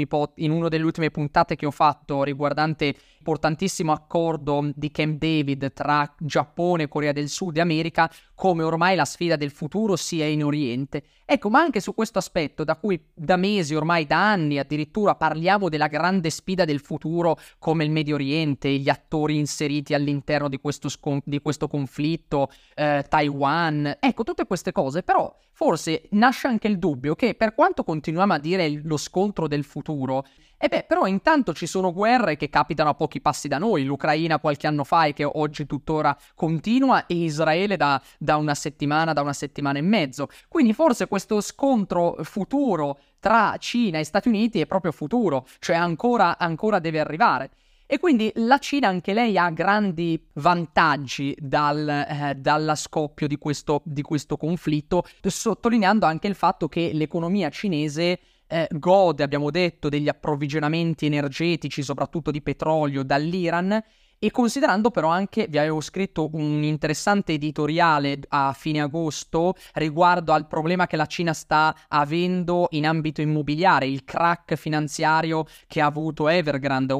po- 0.06 0.32
in 0.36 0.52
una 0.52 0.68
delle 0.68 0.84
ultime 0.84 1.10
puntate 1.10 1.56
che 1.56 1.66
ho 1.66 1.72
fatto 1.72 2.22
riguardante 2.22 2.94
l'importantissimo 3.24 3.90
accordo 3.90 4.70
di 4.74 4.90
Camp 4.90 5.18
David 5.18 5.72
tra 5.72 6.14
Giappone 6.18 6.88
Corea 6.88 7.12
del 7.12 7.30
Sud 7.30 7.56
e 7.56 7.62
America, 7.62 8.10
come 8.34 8.62
ormai 8.62 8.96
la 8.96 9.06
sfida 9.06 9.36
del 9.36 9.50
futuro 9.50 9.96
sia 9.96 10.26
in 10.26 10.44
Oriente. 10.44 11.04
Ecco, 11.24 11.48
ma 11.48 11.60
anche 11.60 11.80
su 11.80 11.94
questo 11.94 12.18
aspetto, 12.18 12.64
da 12.64 12.76
cui 12.76 13.02
da 13.14 13.36
mesi, 13.36 13.74
ormai 13.74 14.04
da 14.04 14.30
anni 14.30 14.58
addirittura, 14.58 15.14
parliamo 15.14 15.70
della 15.70 15.86
grande 15.86 16.28
sfida 16.28 16.66
del 16.66 16.80
futuro 16.80 17.38
come 17.58 17.82
il 17.84 17.90
Medio 17.90 18.16
Oriente, 18.16 18.68
gli 18.68 18.90
attori 18.90 19.38
inseriti 19.38 19.94
all'interno 19.94 20.50
di 20.50 20.58
questo, 20.58 20.90
scon- 20.90 21.22
di 21.24 21.40
questo 21.40 21.66
conflitto, 21.66 22.50
eh, 22.74 23.06
Taiwan, 23.08 23.96
ecco, 24.00 24.22
tutte 24.22 24.44
queste 24.44 24.70
cose, 24.72 25.02
però 25.02 25.34
forse 25.52 26.08
nasce 26.10 26.46
anche 26.46 26.68
il 26.68 26.78
dubbio 26.78 27.14
che 27.14 27.34
per 27.34 27.54
quanto 27.54 27.84
continuiamo 27.84 28.34
a 28.34 28.38
dire 28.38 28.82
lo 28.82 28.98
scontro 28.98 29.48
del 29.48 29.64
futuro, 29.64 30.26
e 30.56 30.68
beh, 30.68 30.84
però 30.88 31.06
intanto 31.06 31.52
ci 31.52 31.66
sono 31.66 31.92
guerre 31.92 32.36
che 32.36 32.48
capitano 32.48 32.90
a 32.90 32.94
pochi 32.94 33.20
passi 33.20 33.48
da 33.48 33.58
noi, 33.58 33.84
l'Ucraina 33.84 34.38
qualche 34.38 34.66
anno 34.66 34.84
fa 34.84 35.04
e 35.04 35.12
che 35.12 35.24
oggi 35.24 35.66
tuttora 35.66 36.16
continua 36.34 37.06
e 37.06 37.14
Israele 37.14 37.76
da, 37.76 38.00
da 38.18 38.36
una 38.36 38.54
settimana, 38.54 39.12
da 39.12 39.20
una 39.20 39.32
settimana 39.32 39.78
e 39.78 39.82
mezzo. 39.82 40.28
Quindi 40.48 40.72
forse 40.72 41.06
questo 41.06 41.40
scontro 41.40 42.16
futuro 42.22 42.98
tra 43.20 43.56
Cina 43.58 43.98
e 43.98 44.04
Stati 44.04 44.28
Uniti 44.28 44.60
è 44.60 44.66
proprio 44.66 44.92
futuro, 44.92 45.46
cioè 45.58 45.76
ancora, 45.76 46.38
ancora 46.38 46.78
deve 46.78 47.00
arrivare. 47.00 47.50
E 47.86 47.98
quindi 47.98 48.32
la 48.36 48.58
Cina 48.58 48.88
anche 48.88 49.12
lei 49.12 49.36
ha 49.36 49.50
grandi 49.50 50.30
vantaggi 50.34 51.36
dal, 51.38 51.86
eh, 51.86 52.34
dalla 52.36 52.74
scoppio 52.74 53.26
di 53.26 53.36
questo, 53.36 53.82
di 53.84 54.00
questo 54.00 54.38
conflitto, 54.38 55.04
sottolineando 55.22 56.06
anche 56.06 56.26
il 56.26 56.34
fatto 56.34 56.66
che 56.68 56.90
l'economia 56.94 57.50
cinese 57.50 58.18
eh, 58.54 58.68
gode, 58.70 59.24
abbiamo 59.24 59.50
detto, 59.50 59.88
degli 59.88 60.06
approvvigionamenti 60.06 61.06
energetici, 61.06 61.82
soprattutto 61.82 62.30
di 62.30 62.40
petrolio, 62.40 63.02
dall'Iran 63.02 63.82
e 64.18 64.30
considerando 64.30 64.90
però 64.90 65.08
anche, 65.08 65.46
vi 65.48 65.58
avevo 65.58 65.80
scritto 65.80 66.30
un 66.32 66.62
interessante 66.62 67.32
editoriale 67.32 68.18
a 68.28 68.52
fine 68.52 68.80
agosto 68.80 69.54
riguardo 69.74 70.32
al 70.32 70.46
problema 70.46 70.86
che 70.86 70.96
la 70.96 71.06
Cina 71.06 71.32
sta 71.32 71.74
avendo 71.88 72.68
in 72.70 72.86
ambito 72.86 73.20
immobiliare, 73.20 73.86
il 73.86 74.04
crack 74.04 74.54
finanziario 74.54 75.46
che 75.66 75.80
ha 75.80 75.86
avuto 75.86 76.28
Evergrande, 76.28 76.94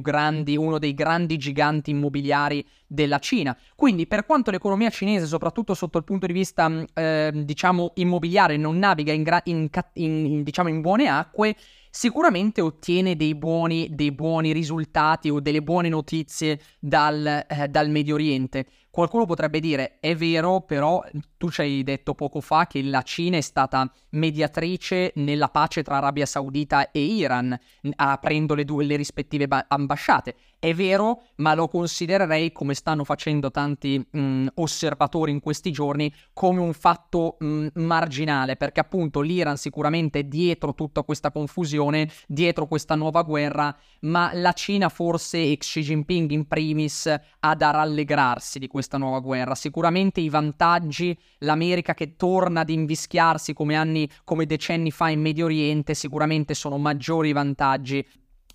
grandi, 0.00 0.56
uno 0.56 0.78
dei 0.78 0.94
grandi 0.94 1.36
giganti 1.36 1.90
immobiliari 1.90 2.64
della 2.86 3.18
Cina. 3.18 3.56
Quindi 3.74 4.06
per 4.06 4.26
quanto 4.26 4.50
l'economia 4.50 4.90
cinese, 4.90 5.26
soprattutto 5.26 5.74
sotto 5.74 5.98
il 5.98 6.04
punto 6.04 6.26
di 6.26 6.32
vista 6.32 6.70
eh, 6.94 7.30
diciamo 7.34 7.92
immobiliare, 7.94 8.56
non 8.56 8.78
naviga 8.78 9.12
in, 9.12 9.22
gra- 9.22 9.40
in, 9.44 9.68
in, 9.94 10.42
diciamo, 10.42 10.68
in 10.68 10.80
buone 10.80 11.08
acque, 11.08 11.56
sicuramente 11.94 12.62
ottiene 12.62 13.16
dei 13.16 13.34
buoni, 13.34 13.88
dei 13.90 14.12
buoni 14.12 14.52
risultati 14.52 15.28
o 15.28 15.40
delle 15.40 15.62
buone 15.62 15.90
notizie 15.90 16.58
dal, 16.80 17.44
eh, 17.46 17.68
dal 17.68 17.90
Medio 17.90 18.14
Oriente. 18.14 18.66
Qualcuno 18.92 19.24
potrebbe 19.24 19.58
dire, 19.58 19.96
è 20.00 20.14
vero, 20.14 20.60
però 20.60 21.02
tu 21.38 21.50
ci 21.50 21.62
hai 21.62 21.82
detto 21.82 22.14
poco 22.14 22.42
fa 22.42 22.66
che 22.66 22.82
la 22.82 23.00
Cina 23.00 23.38
è 23.38 23.40
stata 23.40 23.90
mediatrice 24.10 25.12
nella 25.14 25.48
pace 25.48 25.82
tra 25.82 25.96
Arabia 25.96 26.26
Saudita 26.26 26.90
e 26.90 27.00
Iran, 27.00 27.58
aprendo 27.96 28.54
le 28.54 28.66
due 28.66 28.84
le 28.84 28.96
rispettive 28.96 29.48
ba- 29.48 29.64
ambasciate. 29.66 30.34
È 30.58 30.74
vero, 30.74 31.22
ma 31.36 31.54
lo 31.54 31.68
considererei, 31.68 32.52
come 32.52 32.74
stanno 32.74 33.02
facendo 33.02 33.50
tanti 33.50 33.98
mh, 34.08 34.48
osservatori 34.56 35.32
in 35.32 35.40
questi 35.40 35.72
giorni, 35.72 36.12
come 36.34 36.60
un 36.60 36.74
fatto 36.74 37.36
mh, 37.38 37.68
marginale, 37.76 38.56
perché 38.56 38.80
appunto 38.80 39.22
l'Iran 39.22 39.56
sicuramente 39.56 40.18
è 40.18 40.24
dietro 40.24 40.74
tutta 40.74 41.02
questa 41.02 41.32
confusione, 41.32 42.10
dietro 42.28 42.66
questa 42.66 42.94
nuova 42.94 43.22
guerra, 43.22 43.74
ma 44.00 44.32
la 44.34 44.52
Cina 44.52 44.90
forse 44.90 45.38
e 45.38 45.56
Xi 45.56 45.80
Jinping 45.80 46.30
in 46.30 46.46
primis 46.46 47.12
ha 47.40 47.54
da 47.54 47.70
rallegrarsi 47.70 48.58
di 48.58 48.68
questa 48.82 48.98
nuova 48.98 49.20
guerra. 49.20 49.54
Sicuramente 49.54 50.20
i 50.20 50.28
vantaggi, 50.28 51.16
l'America 51.38 51.94
che 51.94 52.16
torna 52.16 52.62
ad 52.62 52.70
invischiarsi 52.70 53.52
come 53.52 53.76
anni, 53.76 54.10
come 54.24 54.44
decenni 54.44 54.90
fa 54.90 55.08
in 55.08 55.20
Medio 55.20 55.44
Oriente, 55.44 55.94
sicuramente 55.94 56.54
sono 56.54 56.78
maggiori 56.78 57.32
vantaggi 57.32 58.04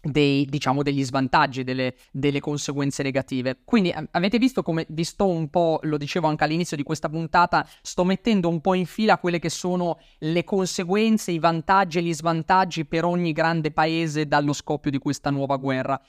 dei, 0.02 0.46
diciamo, 0.46 0.84
degli 0.84 1.04
svantaggi, 1.04 1.64
delle, 1.64 1.96
delle, 2.12 2.42
conseguenze 2.42 3.04
negative. 3.04 3.60
Quindi 3.64 3.94
avete 4.12 4.38
visto 4.38 4.64
come 4.64 4.86
vi 4.90 5.06
sto 5.06 5.28
un 5.28 5.50
po', 5.50 5.80
lo 5.84 5.98
dicevo 5.98 6.28
anche 6.28 6.44
all'inizio 6.44 6.76
di 6.76 6.84
questa 6.84 7.08
puntata, 7.08 7.66
sto 7.82 8.04
mettendo 8.04 8.50
un 8.50 8.60
po' 8.60 8.74
in 8.74 8.86
fila 8.86 9.18
quelle 9.18 9.40
che 9.40 9.50
sono 9.50 9.98
le 10.20 10.44
conseguenze, 10.44 11.32
i 11.32 11.40
vantaggi 11.40 12.00
e 12.00 12.02
gli 12.02 12.14
svantaggi 12.14 12.86
per 12.86 13.06
ogni 13.06 13.32
grande 13.32 13.72
paese 13.72 14.28
dallo 14.28 14.52
scoppio 14.52 14.92
di 14.92 15.00
questa 15.00 15.30
nuova 15.30 15.56
guerra. 15.56 16.00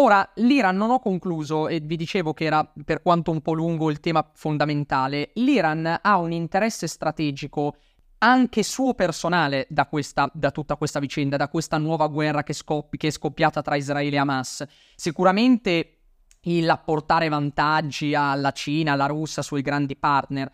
Ora, 0.00 0.28
l'Iran 0.36 0.76
non 0.76 0.90
ho 0.90 1.00
concluso 1.00 1.66
e 1.66 1.80
vi 1.80 1.96
dicevo 1.96 2.32
che 2.32 2.44
era 2.44 2.64
per 2.84 3.02
quanto 3.02 3.32
un 3.32 3.40
po' 3.40 3.52
lungo 3.52 3.90
il 3.90 3.98
tema 3.98 4.28
fondamentale. 4.32 5.30
L'Iran 5.34 5.98
ha 6.00 6.18
un 6.18 6.30
interesse 6.30 6.86
strategico 6.86 7.76
anche 8.18 8.62
suo 8.62 8.94
personale 8.94 9.66
da, 9.68 9.86
questa, 9.86 10.30
da, 10.32 10.52
tutta 10.52 10.76
questa 10.76 11.00
vicenda, 11.00 11.36
da 11.36 11.48
questa 11.48 11.78
nuova 11.78 12.06
guerra 12.06 12.44
che, 12.44 12.52
scoppi, 12.52 12.96
che 12.96 13.08
è 13.08 13.10
scoppiata 13.10 13.60
tra 13.60 13.74
Israele 13.74 14.14
e 14.14 14.18
Hamas. 14.18 14.64
Sicuramente 14.94 15.98
il 16.42 16.80
portare 16.84 17.28
vantaggi 17.28 18.14
alla 18.14 18.52
Cina, 18.52 18.92
alla 18.92 19.06
Russia, 19.06 19.42
sui 19.42 19.62
grandi 19.62 19.96
partner. 19.96 20.50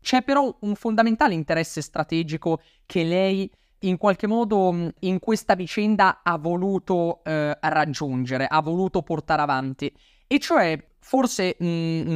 C'è 0.00 0.22
però 0.22 0.56
un 0.60 0.74
fondamentale 0.76 1.34
interesse 1.34 1.82
strategico 1.82 2.62
che 2.86 3.04
lei 3.04 3.50
in 3.80 3.96
qualche 3.98 4.26
modo 4.26 4.92
in 5.00 5.18
questa 5.18 5.54
vicenda 5.54 6.20
ha 6.22 6.38
voluto 6.38 7.22
eh, 7.24 7.56
raggiungere, 7.60 8.46
ha 8.46 8.60
voluto 8.60 9.02
portare 9.02 9.42
avanti. 9.42 9.92
E 10.26 10.38
cioè, 10.38 10.82
forse 10.98 11.56
mh, 11.58 11.66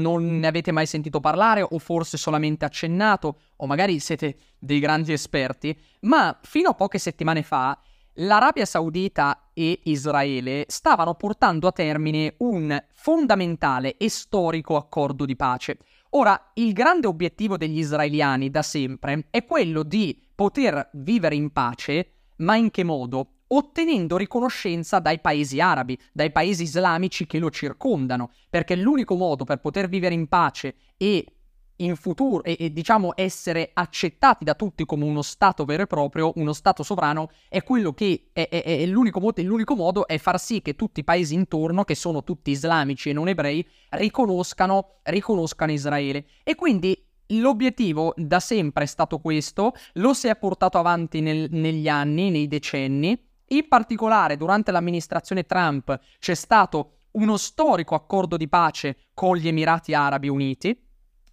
non 0.01 0.39
ne 0.39 0.47
avete 0.47 0.73
mai 0.73 0.87
sentito 0.87 1.21
parlare 1.21 1.63
o 1.63 1.79
forse 1.79 2.17
solamente 2.17 2.65
accennato, 2.65 3.39
o 3.57 3.67
magari 3.67 3.99
siete 4.01 4.37
dei 4.59 4.81
grandi 4.81 5.13
esperti, 5.13 5.79
ma 6.01 6.37
fino 6.43 6.71
a 6.71 6.75
poche 6.75 6.99
settimane 6.99 7.43
fa 7.43 7.79
l'Arabia 8.15 8.65
Saudita 8.65 9.51
e 9.55 9.81
Israele 9.85 10.65
stavano 10.69 11.15
portando 11.15 11.69
a 11.69 11.73
termine 11.73 12.35
un 12.39 12.83
fondamentale 12.93 13.97
e 13.97 14.09
storico 14.09 14.77
accordo 14.77 15.25
di 15.25 15.37
pace. 15.37 15.79
Ora, 16.11 16.51
il 16.55 16.73
grande 16.73 17.07
obiettivo 17.07 17.57
degli 17.57 17.79
israeliani 17.79 18.51
da 18.51 18.63
sempre 18.63 19.27
è 19.31 19.45
quello 19.45 19.85
di 19.85 20.21
poter 20.41 20.89
vivere 20.95 21.35
in 21.35 21.53
pace, 21.53 22.13
ma 22.37 22.57
in 22.57 22.71
che 22.71 22.83
modo? 22.83 23.33
ottenendo 23.53 24.17
riconoscenza 24.17 24.99
dai 25.01 25.21
paesi 25.21 25.61
arabi, 25.61 25.99
dai 26.13 26.31
paesi 26.31 26.63
islamici 26.63 27.27
che 27.27 27.39
lo 27.39 27.51
circondano, 27.51 28.31
perché 28.49 28.77
l'unico 28.77 29.17
modo 29.17 29.45
per 29.45 29.59
poter 29.59 29.89
vivere 29.89 30.15
in 30.15 30.29
pace 30.29 30.77
e 30.97 31.27
in 31.77 31.97
futuro 31.97 32.43
e, 32.45 32.57
e, 32.59 32.73
diciamo 32.73 33.13
essere 33.17 33.71
accettati 33.75 34.45
da 34.45 34.55
tutti 34.55 34.87
come 34.87 35.05
uno 35.05 35.21
Stato 35.21 35.65
vero 35.65 35.83
e 35.83 35.87
proprio, 35.87 36.33
uno 36.37 36.55
Stato 36.55 36.85
sovrano, 36.85 37.31
è 37.49 37.63
quello 37.63 37.93
che 37.93 38.31
è, 38.33 38.49
è, 38.49 38.63
è 38.63 38.87
l'unico, 38.87 39.21
modo, 39.21 39.43
l'unico 39.43 39.75
modo 39.75 40.07
è 40.07 40.17
far 40.17 40.41
sì 40.41 40.63
che 40.63 40.75
tutti 40.75 41.01
i 41.01 41.05
paesi 41.05 41.35
intorno, 41.35 41.85
che 41.85 41.95
sono 41.95 42.23
tutti 42.23 42.51
islamici 42.51 43.11
e 43.11 43.13
non 43.13 43.29
ebrei, 43.29 43.67
riconoscano, 43.91 45.01
riconoscano 45.03 45.73
Israele. 45.73 46.25
E 46.45 46.55
quindi 46.55 47.10
l'obiettivo 47.39 48.13
da 48.17 48.41
sempre 48.41 48.85
è 48.85 48.87
stato 48.87 49.19
questo, 49.19 49.73
lo 49.95 50.15
si 50.15 50.29
è 50.29 50.37
portato 50.37 50.79
avanti 50.79 51.21
nel, 51.21 51.49
negli 51.51 51.89
anni, 51.89 52.31
nei 52.31 52.49
decenni. 52.49 53.19
In 53.49 53.69
particolare, 53.69 54.37
durante 54.37 54.71
l'amministrazione 54.71 55.45
Trump 55.45 55.99
c'è 56.19 56.35
stato 56.35 56.97
uno 57.13 57.37
storico 57.37 57.95
accordo 57.95 58.37
di 58.37 58.49
pace 58.49 58.97
con 59.15 59.37
gli 59.37 59.49
Emirati 59.49 59.95
Arabi 59.95 60.29
Uniti, 60.29 60.79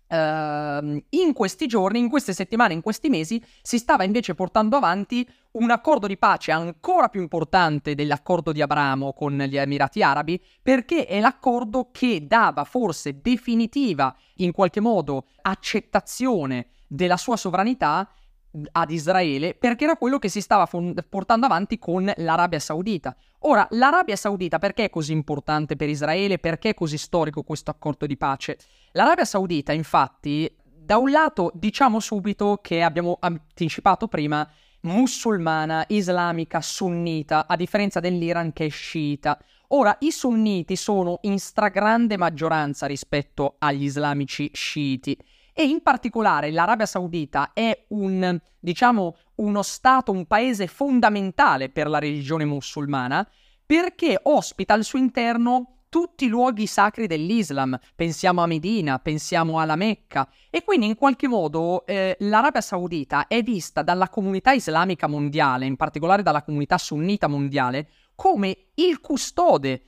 Uh, 0.09 1.03
in 1.09 1.33
questi 1.33 1.67
giorni, 1.67 1.99
in 1.99 2.09
queste 2.09 2.33
settimane, 2.33 2.73
in 2.73 2.81
questi 2.81 3.09
mesi, 3.09 3.43
si 3.61 3.77
stava 3.77 4.05
invece 4.05 4.35
portando 4.35 4.77
avanti 4.77 5.27
un 5.51 5.69
accordo 5.69 6.07
di 6.07 6.17
pace 6.17 6.51
ancora 6.51 7.09
più 7.09 7.21
importante 7.21 7.93
dell'accordo 7.93 8.51
di 8.51 8.61
Abramo 8.61 9.11
con 9.11 9.37
gli 9.37 9.57
Emirati 9.57 10.01
Arabi, 10.01 10.41
perché 10.61 11.05
è 11.05 11.19
l'accordo 11.19 11.89
che 11.91 12.25
dava 12.25 12.63
forse 12.63 13.19
definitiva, 13.21 14.15
in 14.35 14.51
qualche 14.53 14.79
modo, 14.79 15.27
accettazione 15.41 16.67
della 16.87 17.17
sua 17.17 17.35
sovranità 17.35 18.09
ad 18.71 18.91
Israele 18.91 19.53
perché 19.53 19.83
era 19.83 19.97
quello 19.97 20.19
che 20.19 20.29
si 20.29 20.41
stava 20.41 20.65
fond- 20.65 21.05
portando 21.07 21.45
avanti 21.45 21.77
con 21.79 22.11
l'Arabia 22.17 22.59
Saudita. 22.59 23.15
Ora, 23.39 23.67
l'Arabia 23.71 24.15
Saudita 24.15 24.59
perché 24.59 24.85
è 24.85 24.89
così 24.89 25.11
importante 25.11 25.75
per 25.75 25.89
Israele? 25.89 26.39
Perché 26.39 26.69
è 26.69 26.73
così 26.73 26.97
storico 26.97 27.43
questo 27.43 27.71
accordo 27.71 28.05
di 28.05 28.17
pace? 28.17 28.57
L'Arabia 28.93 29.25
Saudita, 29.25 29.73
infatti, 29.73 30.53
da 30.63 30.97
un 30.97 31.11
lato 31.11 31.51
diciamo 31.53 31.99
subito 31.99 32.59
che 32.61 32.81
abbiamo 32.81 33.17
anticipato 33.19 34.07
prima 34.07 34.49
musulmana, 34.81 35.83
islamica, 35.89 36.61
sunnita, 36.61 37.45
a 37.47 37.55
differenza 37.55 37.99
dell'Iran 37.99 38.53
che 38.53 38.65
è 38.65 38.69
sciita. 38.69 39.37
Ora, 39.69 39.95
i 39.99 40.11
sunniti 40.11 40.77
sono 40.77 41.19
in 41.23 41.39
stragrande 41.39 42.15
maggioranza 42.15 42.85
rispetto 42.85 43.55
agli 43.59 43.83
islamici 43.83 44.49
sciiti 44.53 45.17
e 45.59 45.63
in 45.63 45.81
particolare 45.81 46.51
l'Arabia 46.51 46.85
Saudita 46.85 47.49
è 47.51 47.85
un, 47.87 48.39
diciamo, 48.59 49.15
uno 49.37 49.63
stato, 49.63 50.11
un 50.11 50.27
paese 50.27 50.67
fondamentale 50.67 51.69
per 51.69 51.87
la 51.89 51.97
religione 51.97 52.45
musulmana 52.45 53.27
perché 53.65 54.19
ospita 54.21 54.75
al 54.75 54.83
suo 54.83 54.99
interno 54.99 55.79
tutti 55.89 56.25
i 56.25 56.27
luoghi 56.27 56.67
sacri 56.67 57.07
dell'Islam, 57.07 57.75
pensiamo 57.95 58.43
a 58.43 58.45
Medina, 58.45 58.99
pensiamo 58.99 59.59
alla 59.59 59.75
Mecca, 59.75 60.29
e 60.51 60.63
quindi 60.63 60.85
in 60.85 60.95
qualche 60.95 61.27
modo 61.27 61.87
eh, 61.87 62.15
l'Arabia 62.19 62.61
Saudita 62.61 63.25
è 63.25 63.41
vista 63.41 63.81
dalla 63.81 64.09
comunità 64.09 64.51
islamica 64.51 65.07
mondiale, 65.07 65.65
in 65.65 65.75
particolare 65.75 66.21
dalla 66.21 66.43
comunità 66.43 66.77
sunnita 66.77 67.27
mondiale, 67.27 67.89
come 68.13 68.67
il 68.75 68.99
custode 68.99 69.85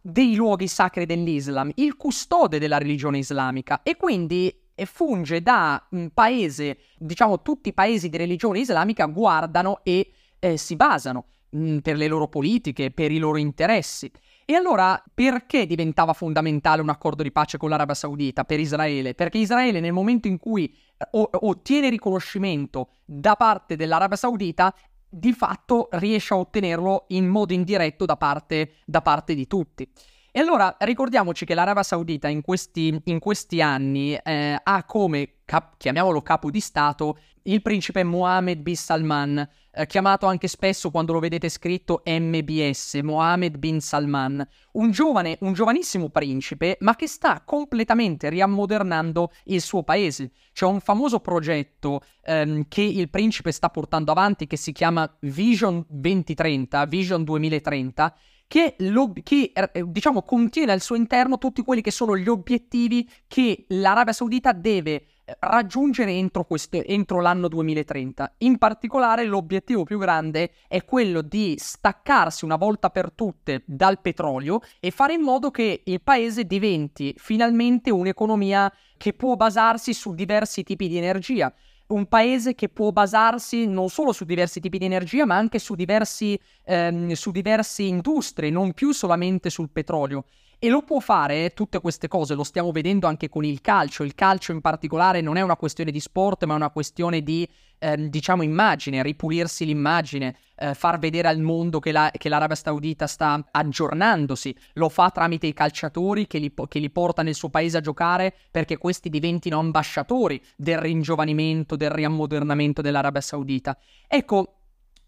dei 0.00 0.34
luoghi 0.34 0.66
sacri 0.66 1.04
dell'Islam, 1.04 1.70
il 1.74 1.96
custode 1.96 2.58
della 2.58 2.78
religione 2.78 3.18
islamica, 3.18 3.82
e 3.82 3.96
quindi 3.96 4.59
e 4.80 4.86
funge 4.86 5.42
da 5.42 5.86
un 5.90 6.08
paese, 6.14 6.78
diciamo 6.96 7.42
tutti 7.42 7.68
i 7.68 7.74
paesi 7.74 8.08
di 8.08 8.16
religione 8.16 8.60
islamica 8.60 9.04
guardano 9.04 9.80
e 9.82 10.10
eh, 10.38 10.56
si 10.56 10.74
basano 10.74 11.26
mh, 11.50 11.72
mm, 11.72 11.78
per 11.80 11.96
le 11.96 12.06
loro 12.08 12.28
politiche, 12.28 12.90
per 12.90 13.12
i 13.12 13.18
loro 13.18 13.36
interessi. 13.36 14.10
E 14.46 14.54
allora 14.54 15.00
perché 15.12 15.66
diventava 15.66 16.14
fondamentale 16.14 16.80
un 16.80 16.88
accordo 16.88 17.22
di 17.22 17.30
pace 17.30 17.58
con 17.58 17.68
l'Arabia 17.68 17.94
Saudita 17.94 18.44
per 18.44 18.58
Israele? 18.58 19.14
Perché 19.14 19.36
Israele 19.36 19.80
nel 19.80 19.92
momento 19.92 20.28
in 20.28 20.38
cui 20.38 20.64
eh, 20.64 21.06
o- 21.10 21.28
ottiene 21.30 21.90
riconoscimento 21.90 22.92
da 23.04 23.36
parte 23.36 23.76
dell'Arabia 23.76 24.16
Saudita 24.16 24.74
di 25.10 25.34
fatto 25.34 25.88
riesce 25.92 26.32
a 26.32 26.38
ottenerlo 26.38 27.04
in 27.08 27.26
modo 27.26 27.52
indiretto 27.52 28.06
da 28.06 28.16
parte, 28.16 28.76
da 28.86 29.02
parte 29.02 29.34
di 29.34 29.46
tutti. 29.46 29.86
E 30.32 30.38
allora 30.38 30.76
ricordiamoci 30.78 31.44
che 31.44 31.54
l'Arabia 31.54 31.82
Saudita 31.82 32.28
in 32.28 32.40
questi, 32.40 33.00
in 33.04 33.18
questi 33.18 33.60
anni 33.60 34.14
eh, 34.14 34.56
ha 34.62 34.84
come, 34.84 35.38
cap- 35.44 35.74
chiamiamolo 35.76 36.22
capo 36.22 36.50
di 36.50 36.60
Stato, 36.60 37.18
il 37.44 37.62
principe 37.62 38.04
Mohammed 38.04 38.60
bin 38.60 38.76
Salman, 38.76 39.48
eh, 39.72 39.86
chiamato 39.86 40.26
anche 40.26 40.46
spesso 40.46 40.92
quando 40.92 41.12
lo 41.12 41.18
vedete 41.18 41.48
scritto 41.48 42.02
MBS, 42.06 43.00
Mohammed 43.02 43.56
bin 43.56 43.80
Salman, 43.80 44.46
un 44.72 44.90
giovane, 44.92 45.36
un 45.40 45.52
giovanissimo 45.52 46.10
principe, 46.10 46.76
ma 46.80 46.94
che 46.94 47.08
sta 47.08 47.42
completamente 47.44 48.28
riammodernando 48.28 49.32
il 49.46 49.60
suo 49.60 49.82
paese. 49.82 50.30
C'è 50.52 50.64
un 50.64 50.78
famoso 50.78 51.18
progetto 51.18 52.02
ehm, 52.22 52.66
che 52.68 52.82
il 52.82 53.10
principe 53.10 53.50
sta 53.50 53.68
portando 53.68 54.12
avanti 54.12 54.46
che 54.46 54.56
si 54.56 54.70
chiama 54.70 55.12
Vision 55.22 55.84
2030, 55.88 56.84
Vision 56.86 57.24
2030, 57.24 58.14
che, 58.50 58.74
che 59.22 59.52
eh, 59.54 59.84
diciamo, 59.86 60.22
contiene 60.22 60.72
al 60.72 60.80
suo 60.80 60.96
interno 60.96 61.38
tutti 61.38 61.62
quelli 61.62 61.82
che 61.82 61.92
sono 61.92 62.16
gli 62.16 62.26
obiettivi 62.26 63.08
che 63.28 63.64
l'Arabia 63.68 64.12
Saudita 64.12 64.50
deve 64.50 64.90
eh, 65.24 65.36
raggiungere 65.38 66.10
entro, 66.10 66.42
queste, 66.42 66.84
entro, 66.84 67.20
l'anno 67.20 67.46
2030. 67.46 68.34
In 68.38 68.58
particolare 68.58 69.24
l'obiettivo 69.24 69.84
più 69.84 69.98
grande 69.98 70.50
è 70.66 70.84
quello 70.84 71.22
di 71.22 71.54
staccarsi 71.56 72.44
una 72.44 72.56
volta 72.56 72.90
per 72.90 73.12
tutte 73.12 73.62
dal 73.66 74.00
petrolio 74.00 74.62
e 74.80 74.90
fare 74.90 75.12
in 75.12 75.20
modo 75.20 75.52
che 75.52 75.82
il 75.84 76.02
paese 76.02 76.42
diventi 76.42 77.14
finalmente 77.18 77.92
un'economia 77.92 78.72
che 78.96 79.12
può 79.12 79.36
basarsi 79.36 79.94
su 79.94 80.12
diversi 80.12 80.64
tipi 80.64 80.88
di 80.88 80.96
energia 80.96 81.54
un 81.90 82.06
paese 82.06 82.54
che 82.54 82.68
può 82.68 82.90
basarsi 82.90 83.66
non 83.66 83.88
solo 83.88 84.12
su 84.12 84.24
diversi 84.24 84.60
tipi 84.60 84.78
di 84.78 84.84
energia, 84.84 85.24
ma 85.26 85.36
anche 85.36 85.58
su 85.58 85.74
diversi, 85.74 86.38
ehm, 86.64 87.12
su 87.12 87.30
diverse 87.30 87.82
industrie, 87.82 88.50
non 88.50 88.72
più 88.72 88.92
solamente 88.92 89.50
sul 89.50 89.70
petrolio. 89.70 90.24
E 90.62 90.68
lo 90.68 90.82
può 90.82 91.00
fare 91.00 91.54
tutte 91.54 91.80
queste 91.80 92.06
cose, 92.06 92.34
lo 92.34 92.44
stiamo 92.44 92.70
vedendo 92.70 93.06
anche 93.06 93.30
con 93.30 93.44
il 93.44 93.62
calcio. 93.62 94.02
Il 94.04 94.14
calcio 94.14 94.52
in 94.52 94.60
particolare 94.60 95.22
non 95.22 95.36
è 95.38 95.40
una 95.40 95.56
questione 95.56 95.90
di 95.90 96.00
sport, 96.00 96.44
ma 96.44 96.52
è 96.52 96.56
una 96.56 96.70
questione 96.70 97.22
di, 97.22 97.48
ehm, 97.78 98.08
diciamo, 98.08 98.42
immagine, 98.42 99.02
ripulirsi 99.02 99.64
l'immagine, 99.64 100.36
eh, 100.60 100.74
far 100.74 100.98
vedere 100.98 101.28
al 101.28 101.40
mondo 101.40 101.78
che, 101.78 101.90
la, 101.90 102.10
che, 102.16 102.28
l'Arabia 102.28 102.54
Saudita 102.54 103.06
sta 103.06 103.42
aggiornandosi. 103.50 104.54
Lo 104.74 104.90
fa 104.90 105.10
tramite 105.10 105.46
i 105.46 105.54
calciatori 105.54 106.26
che 106.26 106.38
li, 106.38 106.52
che 106.68 106.78
li 106.78 106.90
porta 106.90 107.22
nel 107.22 107.34
suo 107.34 107.48
paese 107.48 107.78
a 107.78 107.80
giocare 107.80 108.34
perché 108.50 108.76
questi 108.76 109.08
diventino 109.08 109.58
ambasciatori 109.58 110.40
del 110.56 110.78
ringiovanimento, 110.78 111.76
del 111.76 111.90
riammodernamento 111.90 112.82
dell'Arabia 112.82 113.22
Saudita. 113.22 113.76
Ecco, 114.06 114.56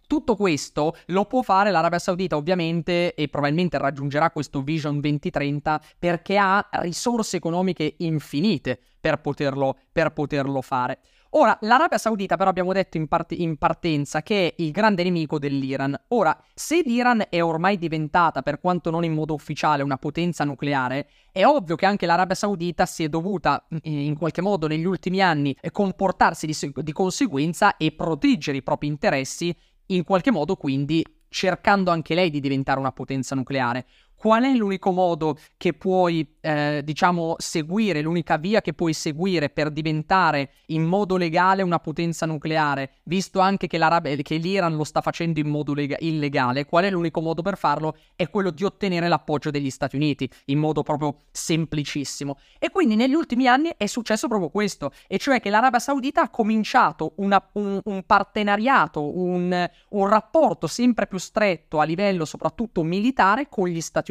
tutto 0.07 0.37
questo 0.37 0.97
lo 1.07 1.25
può 1.25 1.43
fare 1.43 1.71
l'Arabia 1.71 1.99
Saudita 1.99 2.37
ovviamente 2.37 3.15
e 3.15 3.29
probabilmente 3.29 3.79
raggiungerà 3.79 4.31
questo 4.31 4.62
Vision 4.62 5.01
2030 5.01 5.81
perché 5.99 6.37
ha 6.37 6.67
risorse 6.73 7.37
economiche 7.37 7.95
infinite 7.99 8.79
per 9.01 9.21
poterlo, 9.21 9.77
per 9.91 10.12
poterlo 10.12 10.61
fare. 10.61 10.99
Ora, 11.35 11.57
l'Arabia 11.62 11.97
Saudita 11.97 12.37
però 12.37 12.51
abbiamo 12.51 12.75
detto 12.75 12.99
in, 12.99 13.09
part- 13.09 13.33
in, 13.33 13.57
partenza 13.57 14.21
che 14.21 14.49
è 14.49 14.55
il 14.59 14.71
grande 14.71 15.03
nemico 15.03 15.38
dell'Iran. 15.38 15.99
Ora, 16.09 16.38
se 16.53 16.83
l'Iran 16.85 17.25
è 17.31 17.42
ormai 17.42 17.79
diventata, 17.79 18.42
per 18.42 18.61
quanto 18.61 18.90
non 18.90 19.03
in 19.03 19.14
modo 19.14 19.33
ufficiale, 19.33 19.83
una 19.83 19.97
potenza 19.97 20.45
nucleare, 20.45 21.09
è 21.33 21.47
ovvio 21.47 21.75
che 21.77 21.87
anche 21.87 22.05
l'Arabia 22.05 22.35
Saudita 22.35 22.85
si 22.85 23.05
è 23.05 23.09
dovuta 23.09 23.66
in 23.85 24.14
qualche 24.18 24.42
modo 24.42 24.66
negli 24.66 24.85
ultimi 24.85 25.23
anni 25.23 25.57
comportarsi 25.71 26.47
di, 26.47 26.55
di 26.83 26.92
conseguenza 26.92 27.79
e 27.79 27.92
proteggere 27.92 28.59
i 28.59 28.62
propri 28.62 28.88
interessi 28.88 29.57
in 29.87 30.05
qualche 30.05 30.31
modo 30.31 30.57
quindi 30.57 31.03
cercando 31.31 31.90
anche 31.90 32.14
lei 32.14 32.29
di 32.29 32.40
diventare 32.40 32.79
una 32.79 32.92
potenza 32.92 33.35
nucleare. 33.35 33.87
Qual 34.23 34.45
è 34.45 34.55
l'unico 34.55 34.93
modo 34.93 35.37
che 35.57 35.73
puoi, 35.73 36.37
eh, 36.41 36.83
diciamo, 36.85 37.35
seguire, 37.39 38.03
l'unica 38.03 38.37
via 38.37 38.61
che 38.61 38.73
puoi 38.73 38.93
seguire 38.93 39.51
per 39.51 39.73
diventare 39.73 40.53
in 40.67 40.85
modo 40.85 41.17
legale 41.17 41.63
una 41.63 41.81
potenza 41.81 42.25
nucleare, 42.25 42.99
visto 43.03 43.41
anche 43.41 43.67
che, 43.67 43.81
che 44.23 44.37
l'Iran 44.37 44.77
lo 44.77 44.85
sta 44.85 45.01
facendo 45.01 45.41
in 45.41 45.49
modo 45.49 45.75
lega- 45.75 45.97
illegale, 45.99 46.67
qual 46.67 46.85
è 46.85 46.91
l'unico 46.91 47.21
modo 47.21 47.43
per 47.43 47.59
farlo? 47.59 47.97
È 48.15 48.31
quello 48.31 48.53
di 48.53 48.63
ottenere 48.63 49.09
l'appoggio 49.09 49.51
degli 49.51 49.71
Stati 49.71 49.97
Uniti, 49.97 50.31
in 50.45 50.59
modo 50.61 50.85
proprio 50.85 51.17
semplicissimo. 51.33 52.39
E 52.61 52.71
quindi 52.71 52.95
negli 52.95 53.15
ultimi 53.15 53.49
anni 53.49 53.73
è 53.77 53.87
successo 53.87 54.29
proprio 54.29 54.51
questo, 54.51 54.93
e 55.09 55.19
cioè 55.19 55.41
che 55.41 55.51
l'Arabia 55.51 55.81
Saudita 55.81 56.23
ha 56.23 56.31
cominciato 56.31 57.15
una, 57.17 57.45
un, 57.55 57.81
un, 57.83 58.03
partenariato, 58.07 59.19
un, 59.19 59.69
un 59.89 60.09
rapporto 60.09 60.69
sempre 60.69 61.09
più 61.09 61.19
stretto 61.19 61.81
a 61.81 61.85
livello 61.85 62.25
soprattutto 62.25 62.85
militare 62.85 63.49
con 63.49 63.67
gli 63.67 63.81
Stati 63.81 64.11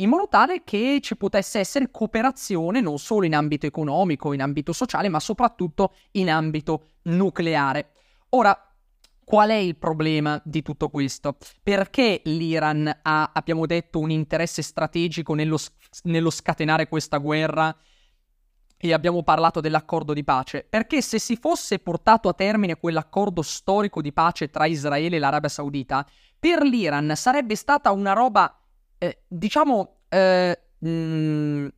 in 0.00 0.08
modo 0.08 0.28
tale 0.28 0.62
che 0.64 0.98
ci 1.02 1.16
potesse 1.16 1.58
essere 1.58 1.90
cooperazione 1.90 2.80
non 2.80 2.98
solo 2.98 3.26
in 3.26 3.34
ambito 3.34 3.66
economico, 3.66 4.32
in 4.32 4.42
ambito 4.42 4.72
sociale, 4.72 5.08
ma 5.08 5.20
soprattutto 5.20 5.94
in 6.12 6.30
ambito 6.30 6.84
nucleare. 7.02 7.90
Ora, 8.30 8.68
Qual 9.28 9.50
è 9.50 9.56
il 9.56 9.76
problema 9.76 10.40
di 10.42 10.62
tutto 10.62 10.88
questo? 10.88 11.36
Perché 11.62 12.22
l'Iran 12.24 13.00
ha, 13.02 13.30
abbiamo 13.34 13.66
detto, 13.66 13.98
un 13.98 14.10
interesse 14.10 14.62
strategico 14.62 15.34
nello, 15.34 15.58
nello, 16.04 16.30
scatenare 16.30 16.88
questa 16.88 17.18
guerra 17.18 17.76
e 18.78 18.92
abbiamo 18.94 19.22
parlato 19.22 19.60
dell'accordo 19.60 20.14
di 20.14 20.24
pace? 20.24 20.64
Perché 20.66 21.02
se 21.02 21.18
si 21.18 21.36
fosse 21.36 21.78
portato 21.78 22.30
a 22.30 22.32
termine 22.32 22.78
quell'accordo 22.78 23.42
storico 23.42 24.00
di 24.00 24.14
pace 24.14 24.48
tra 24.48 24.64
Israele 24.64 25.16
e 25.16 25.18
l'Arabia 25.18 25.50
Saudita, 25.50 26.06
per 26.38 26.62
l'Iran 26.62 27.12
sarebbe 27.14 27.54
stata 27.54 27.92
una 27.92 28.14
roba, 28.14 28.57
eh, 28.98 29.18
diciamo, 29.28 30.00
eh, 30.08 30.58
mh, 30.78 30.88
mm, 30.88 31.68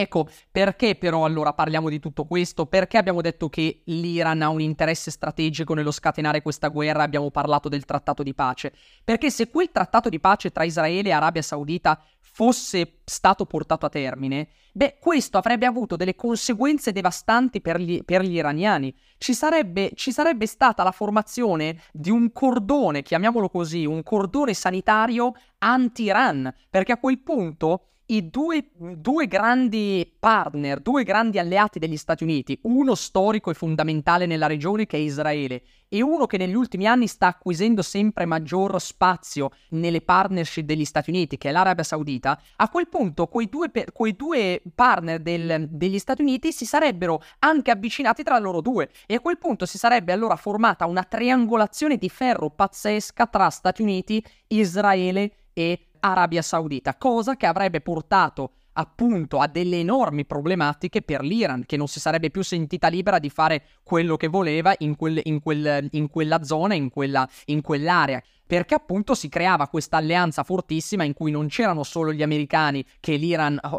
Ecco, 0.00 0.28
perché 0.50 0.94
però 0.94 1.26
allora 1.26 1.52
parliamo 1.52 1.90
di 1.90 1.98
tutto 1.98 2.24
questo? 2.24 2.64
Perché 2.64 2.96
abbiamo 2.96 3.20
detto 3.20 3.50
che 3.50 3.82
l'Iran 3.84 4.40
ha 4.40 4.48
un 4.48 4.62
interesse 4.62 5.10
strategico 5.10 5.74
nello 5.74 5.90
scatenare 5.90 6.40
questa 6.40 6.68
guerra? 6.68 7.02
Abbiamo 7.02 7.30
parlato 7.30 7.68
del 7.68 7.84
trattato 7.84 8.22
di 8.22 8.32
pace. 8.32 8.72
Perché 9.04 9.30
se 9.30 9.50
quel 9.50 9.70
trattato 9.70 10.08
di 10.08 10.18
pace 10.18 10.52
tra 10.52 10.64
Israele 10.64 11.10
e 11.10 11.12
Arabia 11.12 11.42
Saudita 11.42 12.02
fosse 12.18 13.00
stato 13.04 13.44
portato 13.44 13.84
a 13.84 13.90
termine, 13.90 14.48
beh, 14.72 14.96
questo 14.98 15.36
avrebbe 15.36 15.66
avuto 15.66 15.96
delle 15.96 16.14
conseguenze 16.14 16.92
devastanti 16.92 17.60
per 17.60 17.78
gli, 17.78 18.02
per 18.02 18.22
gli 18.22 18.36
iraniani. 18.36 18.94
Ci 19.18 19.34
sarebbe, 19.34 19.90
ci 19.96 20.12
sarebbe 20.12 20.46
stata 20.46 20.82
la 20.82 20.92
formazione 20.92 21.78
di 21.92 22.08
un 22.08 22.32
cordone, 22.32 23.02
chiamiamolo 23.02 23.50
così, 23.50 23.84
un 23.84 24.02
cordone 24.02 24.54
sanitario 24.54 25.34
anti-Iran, 25.58 26.54
perché 26.70 26.92
a 26.92 26.98
quel 26.98 27.18
punto 27.18 27.89
i 28.10 28.28
due, 28.28 28.70
due, 28.74 29.26
grandi 29.26 30.10
partner, 30.18 30.80
due 30.80 31.04
grandi 31.04 31.38
alleati 31.38 31.78
degli 31.78 31.96
Stati 31.96 32.24
Uniti, 32.24 32.58
uno 32.62 32.94
storico 32.94 33.50
e 33.50 33.54
fondamentale 33.54 34.26
nella 34.26 34.46
regione 34.46 34.86
che 34.86 34.96
è 34.96 35.00
Israele 35.00 35.62
e 35.88 36.02
uno 36.02 36.26
che 36.26 36.36
negli 36.36 36.54
ultimi 36.54 36.86
anni 36.86 37.06
sta 37.06 37.28
acquisendo 37.28 37.82
sempre 37.82 38.24
maggior 38.24 38.80
spazio 38.80 39.50
nelle 39.70 40.00
partnership 40.00 40.64
degli 40.64 40.84
Stati 40.84 41.10
Uniti, 41.10 41.38
che 41.38 41.50
è 41.50 41.52
l'Arabia 41.52 41.84
Saudita, 41.84 42.40
a 42.56 42.68
quel 42.68 42.88
punto 42.88 43.26
quei 43.28 43.48
due, 43.48 43.70
quei 43.92 44.16
due 44.16 44.60
partner 44.74 45.20
del, 45.20 45.68
degli 45.70 45.98
Stati 45.98 46.22
Uniti 46.22 46.52
si 46.52 46.64
sarebbero 46.64 47.22
anche 47.40 47.70
avvicinati 47.70 48.24
tra 48.24 48.38
loro 48.38 48.60
due 48.60 48.90
e 49.06 49.14
a 49.14 49.20
quel 49.20 49.38
punto 49.38 49.66
si 49.66 49.78
sarebbe 49.78 50.12
allora 50.12 50.36
formata 50.36 50.86
una 50.86 51.04
triangolazione 51.04 51.96
di 51.96 52.08
ferro 52.08 52.50
pazzesca 52.50 53.26
tra 53.26 53.50
Stati 53.50 53.82
Uniti, 53.82 54.24
Israele 54.48 55.34
e 55.52 55.89
Arabia 56.00 56.42
Saudita, 56.42 56.96
cosa 56.96 57.36
che 57.36 57.46
avrebbe 57.46 57.80
portato 57.80 58.52
appunto 58.74 59.38
a 59.38 59.46
delle 59.46 59.78
enormi 59.78 60.24
problematiche 60.24 61.02
per 61.02 61.22
l'Iran, 61.22 61.64
che 61.66 61.76
non 61.76 61.88
si 61.88 62.00
sarebbe 62.00 62.30
più 62.30 62.42
sentita 62.42 62.88
libera 62.88 63.18
di 63.18 63.30
fare 63.30 63.62
quello 63.82 64.16
che 64.16 64.28
voleva 64.28 64.74
in, 64.78 64.96
quel, 64.96 65.20
in, 65.24 65.40
quel, 65.40 65.88
in 65.92 66.08
quella 66.08 66.42
zona, 66.42 66.74
in, 66.74 66.90
quella, 66.90 67.28
in 67.46 67.60
quell'area 67.60 68.22
perché 68.50 68.74
appunto 68.74 69.14
si 69.14 69.28
creava 69.28 69.68
questa 69.68 69.98
alleanza 69.98 70.42
fortissima 70.42 71.04
in 71.04 71.12
cui 71.12 71.30
non 71.30 71.46
c'erano 71.46 71.84
solo 71.84 72.12
gli 72.12 72.20
americani 72.20 72.84
che, 72.98 73.16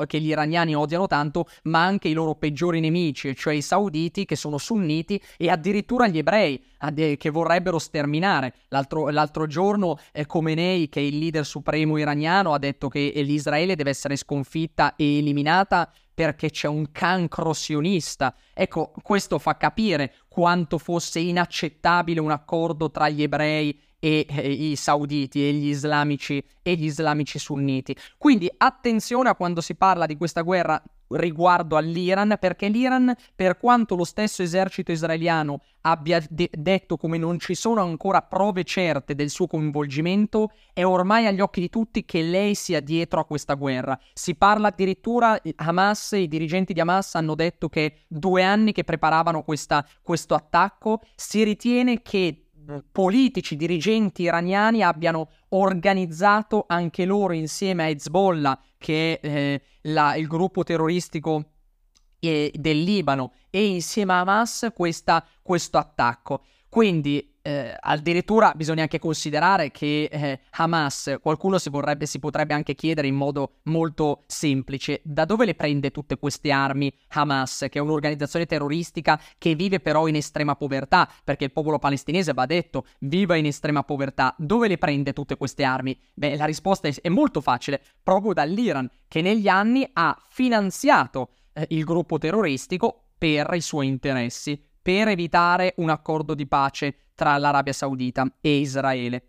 che, 0.07 0.19
gli 0.21 0.27
iraniani 0.29 0.73
odiano 0.73 1.07
tanto, 1.07 1.49
ma 1.63 1.84
anche 1.84 2.07
i 2.07 2.13
loro 2.13 2.36
peggiori 2.36 2.79
nemici, 2.79 3.36
cioè 3.36 3.53
i 3.53 3.62
sauditi 3.62 4.23
che 4.23 4.38
sono 4.38 4.57
sunniti 4.57 5.21
e 5.36 5.49
addirittura 5.49 6.07
gli 6.07 6.19
ebrei 6.19 6.63
che 7.17 7.29
vorrebbero 7.29 7.79
sterminare. 7.79 8.53
L'altro, 8.69 9.10
l'altro 9.10 9.45
giorno 9.45 9.99
eh, 10.13 10.25
Khomeini, 10.25 10.88
che 10.88 11.01
è 11.01 11.03
il 11.03 11.17
leader 11.17 11.45
supremo 11.45 11.97
iraniano, 11.97 12.53
ha 12.53 12.57
detto 12.57 12.88
che 12.88 13.12
l'Israele 13.13 13.75
deve 13.75 13.89
essere 13.89 14.15
sconfitta 14.15 14.95
e 14.95 15.17
eliminata 15.17 15.91
perché 16.13 16.49
c'è 16.49 16.69
un 16.69 16.93
cancro 16.93 17.51
sionista. 17.51 18.34
Ecco, 18.53 18.93
questo 19.01 19.38
fa 19.38 19.57
capire 19.57 20.13
quanto 20.29 20.77
fosse 20.77 21.19
inaccettabile 21.19 22.21
un 22.21 22.31
accordo 22.31 22.89
tra 22.89 23.10
gli 23.10 23.21
ebrei 23.21 23.77
e 24.03 24.25
eh, 24.27 24.51
i 24.51 24.75
sauditi 24.75 25.47
e 25.47 25.53
gli 25.53 25.67
islamici 25.67 26.43
e 26.63 26.73
gli 26.75 26.85
islamici 26.85 27.37
sunniti. 27.37 27.95
Quindi 28.17 28.51
attenzione 28.57 29.29
a 29.29 29.35
quando 29.35 29.61
si 29.61 29.75
parla 29.75 30.07
di 30.07 30.17
questa 30.17 30.41
guerra 30.41 30.81
riguardo 31.11 31.75
all'Iran, 31.75 32.37
perché 32.39 32.67
l'Iran, 32.67 33.13
per 33.35 33.57
quanto 33.57 33.95
lo 33.95 34.03
stesso 34.03 34.41
esercito 34.41 34.91
israeliano 34.91 35.61
abbia 35.81 36.23
de- 36.29 36.49
detto 36.51 36.95
come 36.97 37.17
non 37.17 37.39
ci 37.39 37.53
sono 37.55 37.81
ancora 37.81 38.21
prove 38.21 38.63
certe 38.63 39.15
del 39.15 39.29
suo 39.29 39.47
coinvolgimento, 39.47 40.51
è 40.73 40.85
ormai 40.85 41.25
agli 41.25 41.41
occhi 41.41 41.59
di 41.59 41.69
tutti 41.69 42.05
che 42.05 42.21
lei 42.21 42.55
sia 42.55 42.79
dietro 42.79 43.19
a 43.19 43.25
questa 43.25 43.55
guerra. 43.55 43.99
Si 44.13 44.35
parla 44.35 44.69
addirittura, 44.69 45.39
Hamas, 45.55 46.11
i 46.13 46.27
dirigenti 46.27 46.73
di 46.73 46.79
Hamas 46.79 47.15
hanno 47.15 47.35
detto 47.35 47.67
che 47.69 48.05
due 48.07 48.43
anni 48.43 48.71
che 48.71 48.83
preparavano 48.83 49.43
questa, 49.43 49.85
questo 50.01 50.33
attacco, 50.33 51.01
si 51.15 51.43
ritiene 51.43 52.01
che 52.01 52.45
politici, 52.91 53.56
dirigenti 53.56 54.24
iraniani 54.24 54.84
abbiano 54.84 55.30
organizzato 55.50 56.65
anche 56.67 57.06
loro 57.06 57.34
insieme 57.34 57.84
a 57.84 57.89
Hezbollah, 57.89 58.60
che 58.78 59.19
è 59.19 59.28
eh, 59.28 59.62
la, 59.84 60.15
il 60.15 60.28
gruppo 60.28 60.63
terroristico 60.63 61.52
eh, 62.19 62.52
del 62.54 62.82
Libano, 62.82 63.34
e 63.50 63.65
insieme 63.65 64.13
a 64.13 64.19
Hamas 64.19 64.71
questa, 64.74 65.26
questo 65.41 65.78
attacco. 65.78 66.43
Quindi 66.69 67.30
eh, 67.41 67.75
addirittura 67.80 68.54
bisogna 68.56 68.84
anche 68.84 68.99
considerare 68.99 69.71
che 69.71 70.10
eh, 70.12 70.39
Hamas, 70.51 71.17
qualcuno 71.21 71.58
si, 71.58 71.69
vorrebbe, 71.69 72.06
si 72.06 72.19
potrebbe 72.19 72.54
anche 72.54 72.75
chiedere 72.75 73.08
in 73.08 73.15
modo 73.15 73.54
molto 73.63 74.23
semplice, 74.27 75.01
da 75.04 75.25
dove 75.25 75.45
le 75.45 75.56
prende 75.56 75.91
tutte 75.91 76.17
queste 76.17 76.51
armi 76.51 76.93
Hamas, 77.10 77.67
che 77.69 77.80
è 77.80 77.82
un'organizzazione 77.82 78.45
terroristica 78.45 79.19
che 79.38 79.56
vive 79.56 79.80
però 79.80 80.08
in 80.08 80.15
estrema 80.15 80.56
povertà, 80.56 81.10
perché 81.23 81.45
il 81.45 81.51
popolo 81.51 81.80
palestinese 81.80 82.34
va 82.34 82.45
detto, 82.45 82.86
viva 82.99 83.36
in 83.36 83.45
estrema 83.45 83.84
povertà, 83.84 84.36
dove 84.38 84.67
le 84.67 84.77
prende 84.77 85.13
tutte 85.13 85.38
queste 85.38 85.63
armi? 85.63 85.97
Beh, 86.13 86.36
la 86.36 86.45
risposta 86.45 86.88
è, 86.88 86.93
è 87.01 87.10
molto 87.10 87.41
facile, 87.41 87.82
proprio 88.04 88.34
dall'Iran, 88.34 88.89
che 89.08 89.21
negli 89.21 89.47
anni 89.47 89.88
ha 89.93 90.17
finanziato 90.30 91.32
eh, 91.54 91.65
il 91.69 91.84
gruppo 91.84 92.17
terroristico 92.17 93.06
per 93.17 93.51
i 93.54 93.62
suoi 93.62 93.88
interessi 93.88 94.69
per 94.82 95.08
evitare 95.10 95.73
un 95.77 95.89
accordo 95.89 96.34
di 96.34 96.47
pace 96.47 96.95
tra 97.21 97.38
l'Arabia 97.38 97.71
Saudita 97.71 98.25
e 98.41 98.57
Israele. 98.57 99.25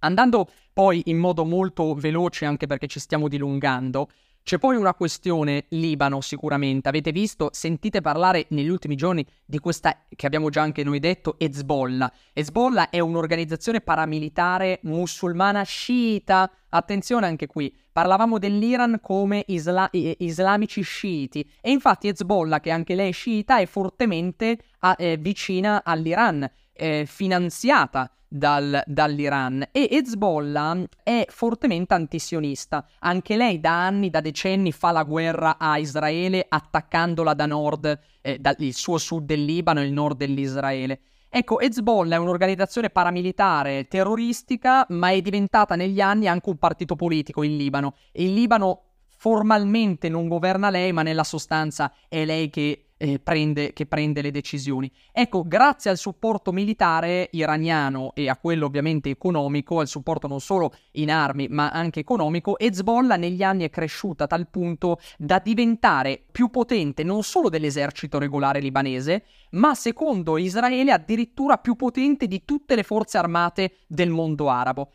Andando 0.00 0.48
poi 0.72 1.02
in 1.04 1.18
modo 1.18 1.44
molto 1.44 1.94
veloce, 1.94 2.44
anche 2.44 2.66
perché 2.66 2.88
ci 2.88 2.98
stiamo 2.98 3.28
dilungando, 3.28 4.08
c'è 4.44 4.58
poi 4.58 4.76
una 4.76 4.94
questione 4.94 5.66
Libano 5.68 6.20
sicuramente, 6.20 6.88
avete 6.88 7.12
visto, 7.12 7.50
sentite 7.52 8.00
parlare 8.00 8.46
negli 8.50 8.68
ultimi 8.68 8.96
giorni 8.96 9.24
di 9.44 9.58
questa 9.58 10.04
che 10.08 10.26
abbiamo 10.26 10.50
già 10.50 10.62
anche 10.62 10.82
noi 10.82 10.98
detto, 10.98 11.36
Hezbollah. 11.38 12.12
Hezbollah 12.32 12.90
è 12.90 12.98
un'organizzazione 12.98 13.80
paramilitare 13.80 14.80
musulmana 14.82 15.62
sciita, 15.62 16.50
attenzione 16.70 17.26
anche 17.26 17.46
qui, 17.46 17.72
parlavamo 17.92 18.38
dell'Iran 18.38 18.98
come 19.00 19.44
isla- 19.46 19.88
islamici 19.92 20.82
sciiti. 20.82 21.48
E 21.60 21.70
infatti 21.70 22.08
Hezbollah, 22.08 22.58
che 22.58 22.70
anche 22.70 22.96
lei 22.96 23.10
è 23.10 23.12
sciita, 23.12 23.58
è 23.58 23.66
fortemente 23.66 24.58
a, 24.80 24.96
eh, 24.98 25.18
vicina 25.18 25.82
all'Iran, 25.84 26.50
eh, 26.72 27.04
finanziata 27.06 28.10
dal, 28.32 28.82
dall'Iran 28.86 29.68
e 29.70 29.88
Hezbollah 29.90 30.84
è 31.02 31.26
fortemente 31.28 31.92
antisionista. 31.92 32.86
Anche 33.00 33.36
lei 33.36 33.60
da 33.60 33.84
anni, 33.84 34.08
da 34.08 34.20
decenni 34.20 34.72
fa 34.72 34.90
la 34.90 35.02
guerra 35.02 35.58
a 35.58 35.76
Israele 35.76 36.46
attaccandola 36.48 37.34
da 37.34 37.46
nord, 37.46 38.00
eh, 38.22 38.38
dal 38.38 38.56
suo 38.70 38.96
sud 38.96 39.26
del 39.26 39.44
Libano 39.44 39.80
e 39.80 39.84
il 39.84 39.92
nord 39.92 40.16
dell'Israele. 40.16 41.00
Ecco, 41.28 41.60
Hezbollah 41.60 42.16
è 42.16 42.18
un'organizzazione 42.18 42.90
paramilitare 42.90 43.86
terroristica, 43.86 44.86
ma 44.90 45.10
è 45.10 45.20
diventata 45.20 45.76
negli 45.76 46.00
anni 46.00 46.26
anche 46.26 46.48
un 46.48 46.56
partito 46.56 46.94
politico 46.96 47.42
in 47.42 47.56
Libano. 47.56 47.94
E 48.12 48.24
il 48.24 48.32
Libano 48.32 48.84
formalmente 49.08 50.08
non 50.08 50.28
governa 50.28 50.68
lei, 50.68 50.92
ma 50.92 51.02
nella 51.02 51.24
sostanza 51.24 51.92
è 52.08 52.24
lei 52.24 52.50
che 52.50 52.91
eh, 53.02 53.18
prende, 53.18 53.72
che 53.72 53.86
prende 53.86 54.22
le 54.22 54.30
decisioni. 54.30 54.88
Ecco, 55.10 55.42
grazie 55.44 55.90
al 55.90 55.98
supporto 55.98 56.52
militare 56.52 57.28
iraniano 57.32 58.12
e 58.14 58.28
a 58.28 58.36
quello 58.36 58.66
ovviamente 58.66 59.10
economico, 59.10 59.80
al 59.80 59.88
supporto 59.88 60.28
non 60.28 60.40
solo 60.40 60.72
in 60.92 61.10
armi 61.10 61.48
ma 61.48 61.70
anche 61.70 61.98
economico, 61.98 62.56
Hezbollah 62.56 63.16
negli 63.16 63.42
anni 63.42 63.64
è 63.64 63.70
cresciuta 63.70 64.24
a 64.24 64.26
tal 64.28 64.46
punto 64.48 65.00
da 65.18 65.40
diventare 65.40 66.22
più 66.30 66.48
potente 66.48 67.02
non 67.02 67.24
solo 67.24 67.48
dell'esercito 67.48 68.20
regolare 68.20 68.60
libanese, 68.60 69.24
ma 69.52 69.74
secondo 69.74 70.38
Israele 70.38 70.92
addirittura 70.92 71.58
più 71.58 71.74
potente 71.74 72.28
di 72.28 72.44
tutte 72.44 72.76
le 72.76 72.84
forze 72.84 73.18
armate 73.18 73.78
del 73.88 74.10
mondo 74.10 74.48
arabo. 74.48 74.92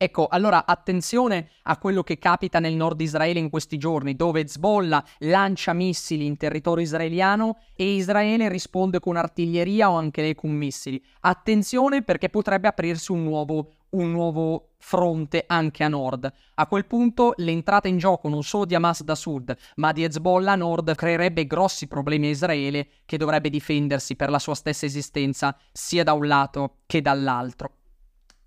Ecco, 0.00 0.28
allora 0.28 0.64
attenzione 0.64 1.48
a 1.64 1.76
quello 1.76 2.04
che 2.04 2.18
capita 2.18 2.60
nel 2.60 2.74
nord 2.74 3.00
Israele 3.00 3.40
in 3.40 3.50
questi 3.50 3.78
giorni, 3.78 4.14
dove 4.14 4.42
Hezbollah 4.42 5.04
lancia 5.18 5.72
missili 5.72 6.24
in 6.24 6.36
territorio 6.36 6.84
israeliano 6.84 7.58
e 7.74 7.96
Israele 7.96 8.48
risponde 8.48 9.00
con 9.00 9.16
artiglieria 9.16 9.90
o 9.90 9.96
anche 9.96 10.22
lei 10.22 10.36
con 10.36 10.52
missili. 10.52 11.02
Attenzione 11.22 12.04
perché 12.04 12.28
potrebbe 12.28 12.68
aprirsi 12.68 13.10
un 13.10 13.24
nuovo, 13.24 13.72
un 13.90 14.12
nuovo 14.12 14.68
fronte 14.78 15.42
anche 15.48 15.82
a 15.82 15.88
nord. 15.88 16.32
A 16.54 16.66
quel 16.68 16.86
punto 16.86 17.32
l'entrata 17.38 17.88
in 17.88 17.98
gioco 17.98 18.28
non 18.28 18.44
solo 18.44 18.66
di 18.66 18.76
Hamas 18.76 19.02
da 19.02 19.16
sud, 19.16 19.52
ma 19.76 19.90
di 19.90 20.04
Hezbollah 20.04 20.52
a 20.52 20.54
nord 20.54 20.94
creerebbe 20.94 21.44
grossi 21.44 21.88
problemi 21.88 22.28
a 22.28 22.30
Israele 22.30 22.86
che 23.04 23.16
dovrebbe 23.16 23.50
difendersi 23.50 24.14
per 24.14 24.30
la 24.30 24.38
sua 24.38 24.54
stessa 24.54 24.86
esistenza 24.86 25.58
sia 25.72 26.04
da 26.04 26.12
un 26.12 26.28
lato 26.28 26.76
che 26.86 27.02
dall'altro. 27.02 27.77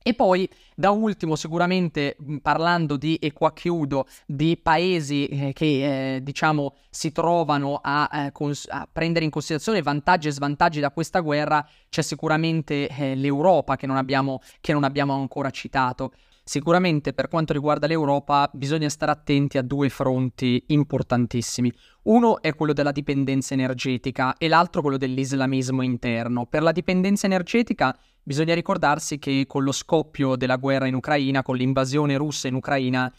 E 0.04 0.16
poi, 0.16 0.50
da 0.76 0.90
ultimo, 0.90 1.36
sicuramente 1.36 2.18
parlando 2.42 2.98
di, 2.98 3.18
e 3.18 3.34
qua 3.34 3.54
chiudo, 3.54 4.08
di 4.26 4.58
paesi 4.62 5.28
eh, 5.28 5.54
che 5.54 6.16
eh, 6.16 6.24
diciamo 6.24 6.74
si 6.90 7.12
trovano 7.12 7.80
a, 7.82 8.10
eh, 8.12 8.32
cons- 8.32 8.68
a, 8.68 8.88
prendere 8.92 9.26
in 9.26 9.32
considerazione 9.32 9.84
vantaggi 9.84 10.28
e 10.28 10.32
svantaggi 10.32 10.80
da 10.80 10.90
questa 10.90 11.20
guerra, 11.20 11.64
c'è 11.88 12.02
sicuramente 12.02 12.88
eh, 12.88 13.14
l'Europa 13.14 13.76
che 13.76 13.86
non, 13.86 13.98
abbiamo, 13.98 14.42
che 14.60 14.74
non 14.74 14.84
abbiamo 14.84 15.14
ancora 15.14 15.52
citato. 15.52 16.14
Sicuramente 16.44 17.14
per 17.14 17.28
quanto 17.28 17.54
riguarda 17.54 17.86
l'Europa 17.86 18.50
bisogna 18.52 18.90
stare 18.90 19.12
attenti 19.12 19.60
a 19.60 19.62
due 19.62 19.90
fronti 19.90 20.64
importantissimi. 20.68 21.72
Uno 22.04 22.42
è 22.42 22.56
quello 22.56 22.74
della 22.74 22.92
dipendenza 22.92 23.54
energetica 23.54 24.36
e 24.38 24.48
l'altro 24.48 24.82
quello 24.82 24.98
dell'islamismo 24.98 25.84
interno. 25.84 26.48
Per 26.48 26.64
la 26.64 26.72
dipendenza 26.72 27.28
energetica 27.28 27.96
bisogna 28.24 28.54
ricordarsi 28.54 29.20
che 29.20 29.46
con 29.48 29.64
lo 29.64 29.72
scoppio 29.72 30.36
della 30.36 30.58
guerra 30.58 30.88
in 30.88 30.96
Ucraina, 30.96 31.42
con 31.42 31.56
l'invasione 31.56 32.18
russa 32.18 32.48
in 32.48 32.56
Ucraina, 32.56 33.12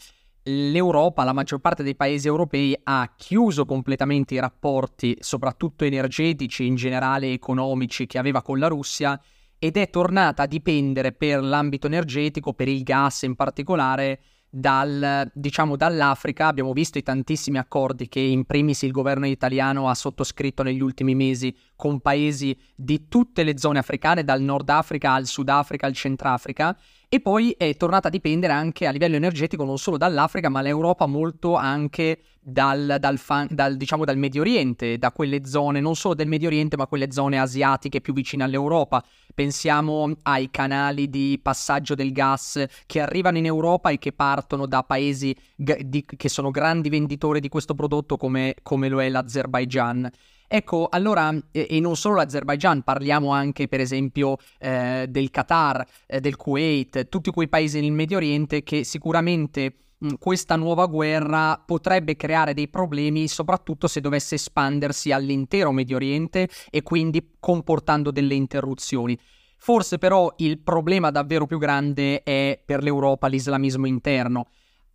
l'Europa, 0.43 1.23
la 1.23 1.33
maggior 1.33 1.59
parte 1.59 1.83
dei 1.83 1.95
paesi 1.95 2.27
europei 2.27 2.77
ha 2.83 3.13
chiuso 3.15 3.65
completamente 3.65 4.33
i 4.33 4.39
rapporti, 4.39 5.17
soprattutto 5.19 5.85
energetici, 5.85 6.65
in 6.65 6.75
generale 6.75 7.31
economici, 7.31 8.07
che 8.07 8.17
aveva 8.17 8.41
con 8.41 8.59
la 8.59 8.67
Russia 8.67 9.19
ed 9.57 9.77
è 9.77 9.89
tornata 9.89 10.43
a 10.43 10.47
dipendere 10.47 11.13
per 11.13 11.41
l'ambito 11.41 11.87
energetico, 11.87 12.53
per 12.53 12.67
il 12.67 12.83
gas 12.83 13.21
in 13.21 13.35
particolare, 13.35 14.19
dal, 14.55 15.31
diciamo, 15.33 15.75
dall'Africa. 15.75 16.45
Abbiamo 16.45 16.73
visto 16.73 16.99
i 16.99 17.03
tantissimi 17.03 17.57
accordi 17.57 18.07
che 18.07 18.19
in 18.19 18.45
primis 18.45 18.83
il 18.83 18.91
governo 18.91 19.25
italiano 19.25 19.89
ha 19.89 19.95
sottoscritto 19.95 20.61
negli 20.61 20.81
ultimi 20.81 21.15
mesi 21.15 21.55
con 21.75 21.99
paesi 22.01 22.55
di 22.75 23.07
tutte 23.07 23.41
le 23.41 23.57
zone 23.57 23.79
africane, 23.79 24.23
dal 24.23 24.41
Nord 24.41 24.69
Africa 24.69 25.13
al 25.13 25.25
Sud 25.25 25.49
Africa 25.49 25.87
al 25.87 25.93
Centrafrica, 25.93 26.77
e 27.13 27.19
poi 27.19 27.53
è 27.55 27.77
tornata 27.77 28.07
a 28.07 28.09
dipendere 28.09 28.53
anche 28.53 28.87
a 28.87 28.89
livello 28.89 29.15
energetico 29.15 29.63
non 29.63 29.77
solo 29.77 29.97
dall'Africa, 29.97 30.49
ma 30.49 30.63
l'Europa 30.63 31.05
molto 31.05 31.53
anche 31.53 32.21
dal, 32.41 32.95
dal, 32.99 33.19
fan, 33.19 33.49
dal, 33.51 33.77
diciamo, 33.77 34.03
dal 34.03 34.17
Medio 34.17 34.41
Oriente, 34.41 34.97
da 34.97 35.11
quelle 35.11 35.45
zone, 35.45 35.79
non 35.79 35.95
solo 35.95 36.15
del 36.15 36.27
Medio 36.27 36.47
Oriente, 36.47 36.75
ma 36.75 36.87
quelle 36.87 37.11
zone 37.11 37.37
asiatiche 37.37 38.01
più 38.01 38.13
vicine 38.13 38.43
all'Europa. 38.43 39.03
Pensiamo 39.31 40.11
ai 40.23 40.49
canali 40.49 41.07
di 41.07 41.39
passaggio 41.39 41.93
del 41.93 42.11
gas 42.11 42.65
che 42.87 42.99
arrivano 42.99 43.37
in 43.37 43.45
Europa 43.45 43.91
e 43.91 43.99
che 43.99 44.11
partono 44.11 44.65
da 44.65 44.81
paesi 44.81 45.37
g- 45.55 45.83
di, 45.83 46.03
che 46.03 46.29
sono 46.29 46.49
grandi 46.49 46.89
venditori 46.89 47.39
di 47.39 47.47
questo 47.47 47.75
prodotto 47.75 48.17
come, 48.17 48.55
come 48.63 48.89
lo 48.89 48.99
è 48.99 49.09
l'Azerbaijan. 49.09 50.09
Ecco, 50.55 50.87
allora, 50.87 51.35
e, 51.49 51.79
non 51.79 51.95
solo 51.95 52.17
l'Azerbaijan, 52.17 52.83
parliamo 52.83 53.31
anche 53.31 53.67
per 53.67 53.79
esempio 53.79 54.37
eh, 54.59 55.07
del 55.09 55.31
Qatar, 55.31 55.83
eh, 56.05 56.19
del 56.19 56.35
Kuwait, 56.35 57.09
tutti 57.09 57.31
quei 57.31 57.47
paesi 57.49 57.81
nel 57.81 57.91
Medio 57.91 58.17
Oriente 58.17 58.61
che 58.61 58.83
sicuramente 58.83 59.77
questa 60.19 60.55
nuova 60.55 60.85
guerra 60.85 61.59
potrebbe 61.65 62.15
creare 62.15 62.53
dei 62.53 62.67
problemi, 62.67 63.27
soprattutto 63.27 63.87
se 63.87 63.99
dovesse 63.99 64.35
espandersi 64.35 65.11
all'intero 65.11 65.71
Medio 65.71 65.95
Oriente 65.95 66.47
e 66.69 66.83
quindi 66.83 67.31
comportando 67.39 68.11
delle 68.11 68.35
interruzioni. 68.35 69.17
Forse 69.57 69.97
però 69.97 70.31
il 70.37 70.59
problema 70.59 71.09
davvero 71.09 71.47
più 71.47 71.57
grande 71.57 72.21
è 72.21 72.61
per 72.63 72.83
l'Europa 72.83 73.25
l'islamismo 73.25 73.87
interno. 73.87 74.45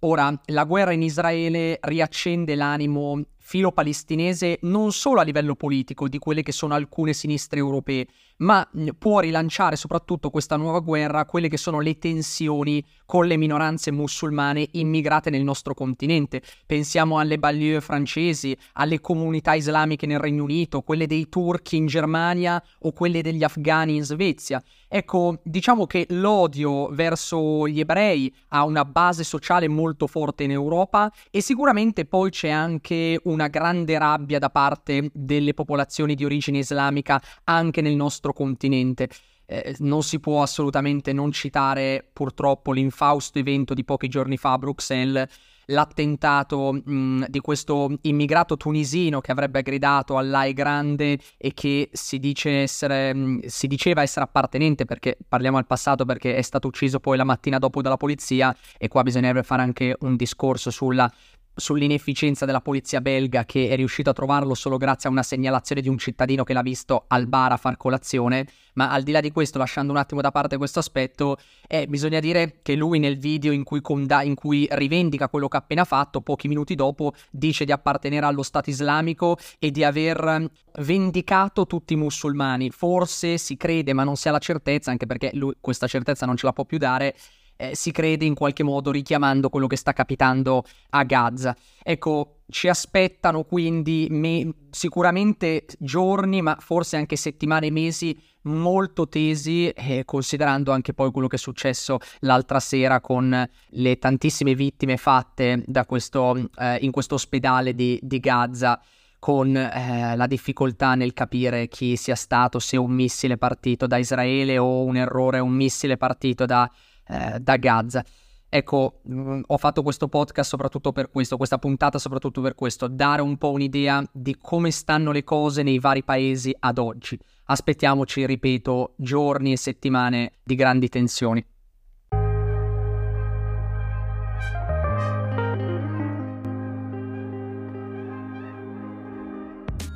Ora, 0.03 0.33
la 0.45 0.63
guerra 0.63 0.93
in 0.93 1.03
Israele 1.03 1.79
riaccende 1.81 2.55
l'animo 2.55 3.21
filo-palestinese 3.49 4.59
non 4.65 4.93
solo 4.93 5.21
a 5.21 5.23
livello 5.23 5.55
politico 5.55 6.07
di 6.07 6.19
quelle 6.19 6.43
che 6.43 6.53
sono 6.53 6.75
alcune 6.75 7.15
sinistre 7.15 7.59
europee, 7.59 8.07
ma 8.39 8.69
può 8.99 9.21
rilanciare 9.21 9.77
soprattutto 9.77 10.31
questa 10.31 10.57
nuova 10.57 10.81
guerra 10.81 11.25
quelle 11.25 11.49
che 11.49 11.57
sono 11.57 11.81
le 11.81 11.99
tensioni 11.99 12.85
con 13.05 13.27
le 13.27 13.37
minoranze 13.37 13.91
musulmane 13.91 14.69
immigrate 14.73 15.31
nel 15.31 15.43
nostro 15.43 15.75
continente. 15.75 16.43
Pensiamo 16.67 17.19
alle 17.19 17.39
banlieue 17.39 17.81
francesi, 17.81 18.57
alle 18.75 19.01
comunità 19.01 19.55
islamiche 19.55 20.07
nel 20.07 20.19
Regno 20.19 20.43
Unito, 20.43 20.83
quelle 20.83 21.07
dei 21.07 21.29
turchi 21.29 21.77
in 21.77 21.87
Germania 21.87 22.63
o 22.81 22.93
quelle 22.93 23.23
degli 23.23 23.43
afghani 23.43 23.97
in 23.97 24.05
Svezia. 24.05 24.63
Ecco, 24.91 25.41
diciamo 25.43 25.87
che 25.87 26.07
l'odio 26.11 26.89
verso 26.89 27.69
gli 27.69 27.81
ebrei 27.81 28.35
ha 28.49 28.65
una 28.65 28.85
base 28.85 29.25
sociale 29.25 29.69
molto 29.69 30.07
forte 30.07 30.45
in 30.45 30.51
Europa 30.51 31.13
e 31.31 31.43
sicuramente 31.43 32.07
poi 32.07 32.31
c'è 32.31 32.49
anche 32.49 33.21
una 33.25 33.49
grande 33.49 33.99
rabbia 33.99 34.39
da 34.39 34.49
parte 34.49 35.11
delle 35.13 35.53
popolazioni 35.53 36.15
di 36.15 36.25
origine 36.25 36.59
islamica 36.59 37.21
anche 37.45 37.83
nel 37.83 37.97
nostro 37.97 38.28
continente. 38.33 39.09
Eh, 39.47 39.77
non 39.79 40.03
si 40.03 40.21
può 40.21 40.43
assolutamente 40.43 41.13
non 41.13 41.33
citare 41.33 42.07
purtroppo 42.13 42.73
l'infausto 42.73 43.39
evento 43.39 43.73
di 43.73 43.85
pochi 43.85 44.09
giorni 44.09 44.37
fa 44.37 44.53
a 44.53 44.59
Bruxelles 44.59 45.29
l'attentato 45.69 46.73
mh, 46.73 47.27
di 47.29 47.41
questo 47.41 47.97
immigrato 48.03 48.57
tunisino 48.57 49.21
che 49.21 49.33
avrebbe 49.33 49.63
gridato 49.63 50.17
Allah 50.17 50.45
è 50.45 50.53
grande 50.53 51.19
e 51.37 51.53
che 51.55 51.91
si, 51.93 52.19
dice 52.19 52.63
essere, 52.63 53.15
mh, 53.15 53.47
si 53.47 53.67
diceva 53.67 54.03
essere 54.03 54.25
appartenente 54.25 54.85
perché 54.85 55.17
parliamo 55.27 55.59
al 55.59 55.67
passato 55.67 56.05
perché 56.05 56.37
è 56.37 56.43
stato 56.43 56.69
ucciso 56.69 57.01
poi 57.01 57.17
la 57.17 57.25
mattina 57.25 57.59
dopo 57.59 57.83
dalla 57.83 57.97
polizia 57.97 58.55
e 58.79 58.89
qua 58.89 59.03
bisognerebbe 59.03 59.43
fare 59.43 59.63
anche 59.63 59.97
un 60.01 60.17
discorso 60.17 60.71
sulla 60.71 61.11
sull'inefficienza 61.59 62.47
della 62.47 62.61
polizia 62.61 63.01
belga 63.01 63.45
che 63.45 63.69
è 63.69 63.77
riuscito 63.77 64.11
a 64.11 64.13
trovarlo 64.13 64.55
solo 64.55 64.77
grazie 64.77 65.09
a 65.09 65.13
una 65.13 65.23
segnalazione 65.23 65.81
di 65.81 65.89
un 65.89 65.99
cittadino 65.99 66.45
che 66.45 66.53
l'ha 66.53 66.63
visto 66.63 67.05
al 67.09 67.27
bar 67.27 67.53
a 67.53 67.57
far 67.57 67.77
colazione, 67.77 68.47
ma 68.75 68.91
al 68.91 69.03
di 69.03 69.11
là 69.11 69.21
di 69.21 69.33
questo, 69.33 69.59
lasciando 69.59 69.93
un 69.93 69.99
attimo 69.99 70.21
da 70.21 70.31
parte 70.31 70.57
questo 70.57 70.79
aspetto, 70.79 71.37
eh, 71.67 71.87
bisogna 71.89 72.21
dire 72.21 72.61
che 72.63 72.77
lui 72.77 73.01
nel 73.01 73.19
video 73.19 73.51
in 73.53 73.65
cui, 73.65 73.81
conda- 73.81 74.23
in 74.23 74.35
cui 74.35 74.69
rivendica 74.71 75.29
quello 75.29 75.49
che 75.49 75.57
ha 75.57 75.61
appena 75.61 75.85
fatto, 75.85 76.21
pochi 76.21 76.47
minuti 76.47 76.77
dopo 76.77 77.13
dice 77.31 77.65
di 77.65 77.73
appartenere 77.73 78.25
allo 78.25 78.43
Stato 78.43 78.71
islamico 78.71 79.37
e 79.59 79.71
di 79.73 79.83
aver 79.83 80.49
vendicato 80.79 81.67
tutti 81.67 81.95
i 81.95 81.97
musulmani. 81.97 82.71
Forse 82.71 83.37
si 83.37 83.57
crede, 83.57 83.93
ma 83.93 84.05
non 84.05 84.17
si 84.17 84.29
ha 84.29 84.31
la 84.31 84.39
certezza, 84.39 84.93
anche 84.93 85.07
perché 85.07 85.31
lui 85.35 85.55
questa 85.61 85.89
certezza 85.89 86.25
non 86.25 86.37
ce 86.37 86.47
la 86.47 86.53
può 86.53 86.65
più 86.65 86.79
dare, 86.79 87.17
eh, 87.59 87.75
si 87.75 87.91
crede 87.91 88.25
in 88.25 88.35
qualche 88.35 88.63
modo 88.63 88.93
richiamando 88.93 89.51
quello 89.51 89.67
che 89.67 89.77
sta 89.77 89.93
capitando 89.93 90.65
a 90.91 91.03
Gaza. 91.03 91.55
Ecco, 91.83 92.43
ci 92.49 92.69
aspettano 92.69 93.43
quindi 93.43 94.07
me- 94.11 94.55
sicuramente 94.71 95.67
giorni, 95.79 96.41
ma 96.41 96.57
forse 96.61 96.97
anche 96.97 97.17
settimane 97.17 97.71
mesi 97.71 98.17
molto 98.43 99.09
tesi, 99.09 99.69
eh, 99.69 100.05
considerando 100.05 100.71
anche 100.71 100.95
poi 100.95 101.11
quello 101.11 101.27
che 101.27 101.37
è 101.37 101.39
successo 101.39 101.99
l'altra 102.21 102.61
sera 102.61 103.01
con 103.01 103.49
le 103.71 103.99
tantissime 103.99 104.55
vittime 104.55 104.97
fatte 104.97 105.65
questo, 105.87 106.49
eh, 106.59 106.79
in 106.81 106.93
questo 106.93 107.17
ospedale 107.17 107.75
di, 107.75 107.99
di 108.01 108.21
Gaza 108.21 108.81
con 109.19 109.55
eh, 109.57 110.15
la 110.17 110.27
difficoltà 110.27 110.95
nel 110.95 111.13
capire 111.13 111.67
chi 111.67 111.97
sia 111.97 112.15
stato, 112.15 112.61
se 112.61 112.77
un 112.77 112.93
missile 112.93 113.37
partito 113.37 113.89
da 113.89 113.97
Israele 113.97 114.59
o 114.59 114.85
un 114.85 114.97
errore, 114.97 115.41
un 115.41 115.53
missile 115.53 115.97
partito 115.97 116.47
da 116.47 116.71
eh, 117.09 117.41
da 117.41 117.57
Gaza. 117.57 118.05
Ecco, 118.51 119.01
mh, 119.03 119.41
ho 119.47 119.59
fatto 119.59 119.83
questo 119.83 120.09
podcast 120.09 120.49
soprattutto 120.49 120.93
per 120.93 121.11
questo, 121.11 121.37
questa 121.37 121.59
puntata 121.59 121.99
soprattutto 121.99 122.41
per 122.41 122.55
questo, 122.55 122.89
dare 122.89 123.21
un 123.21 123.37
po' 123.37 123.51
un'idea 123.51 124.03
di 124.11 124.39
come 124.41 124.71
stanno 124.71 125.13
le 125.13 125.25
cose 125.25 125.63
nei 125.63 125.79
vari 125.79 126.03
paesi 126.03 126.55
ad 126.59 126.79
oggi. 126.79 127.19
Aspettiamoci, 127.47 128.25
ripeto, 128.25 128.95
giorni 128.97 129.53
e 129.53 129.57
settimane 129.57 130.33
di 130.43 130.55
grandi 130.55 130.89
tensioni. 130.89 131.45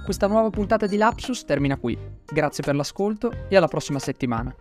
Questa 0.05 0.27
nuova 0.27 0.51
puntata 0.51 0.87
di 0.87 0.97
Lapsus 0.97 1.45
termina 1.45 1.79
qui. 1.79 1.97
Grazie 2.27 2.65
per 2.65 2.75
l'ascolto 2.75 3.31
e 3.49 3.57
alla 3.57 3.69
prossima 3.69 3.99
settimana. 3.99 4.55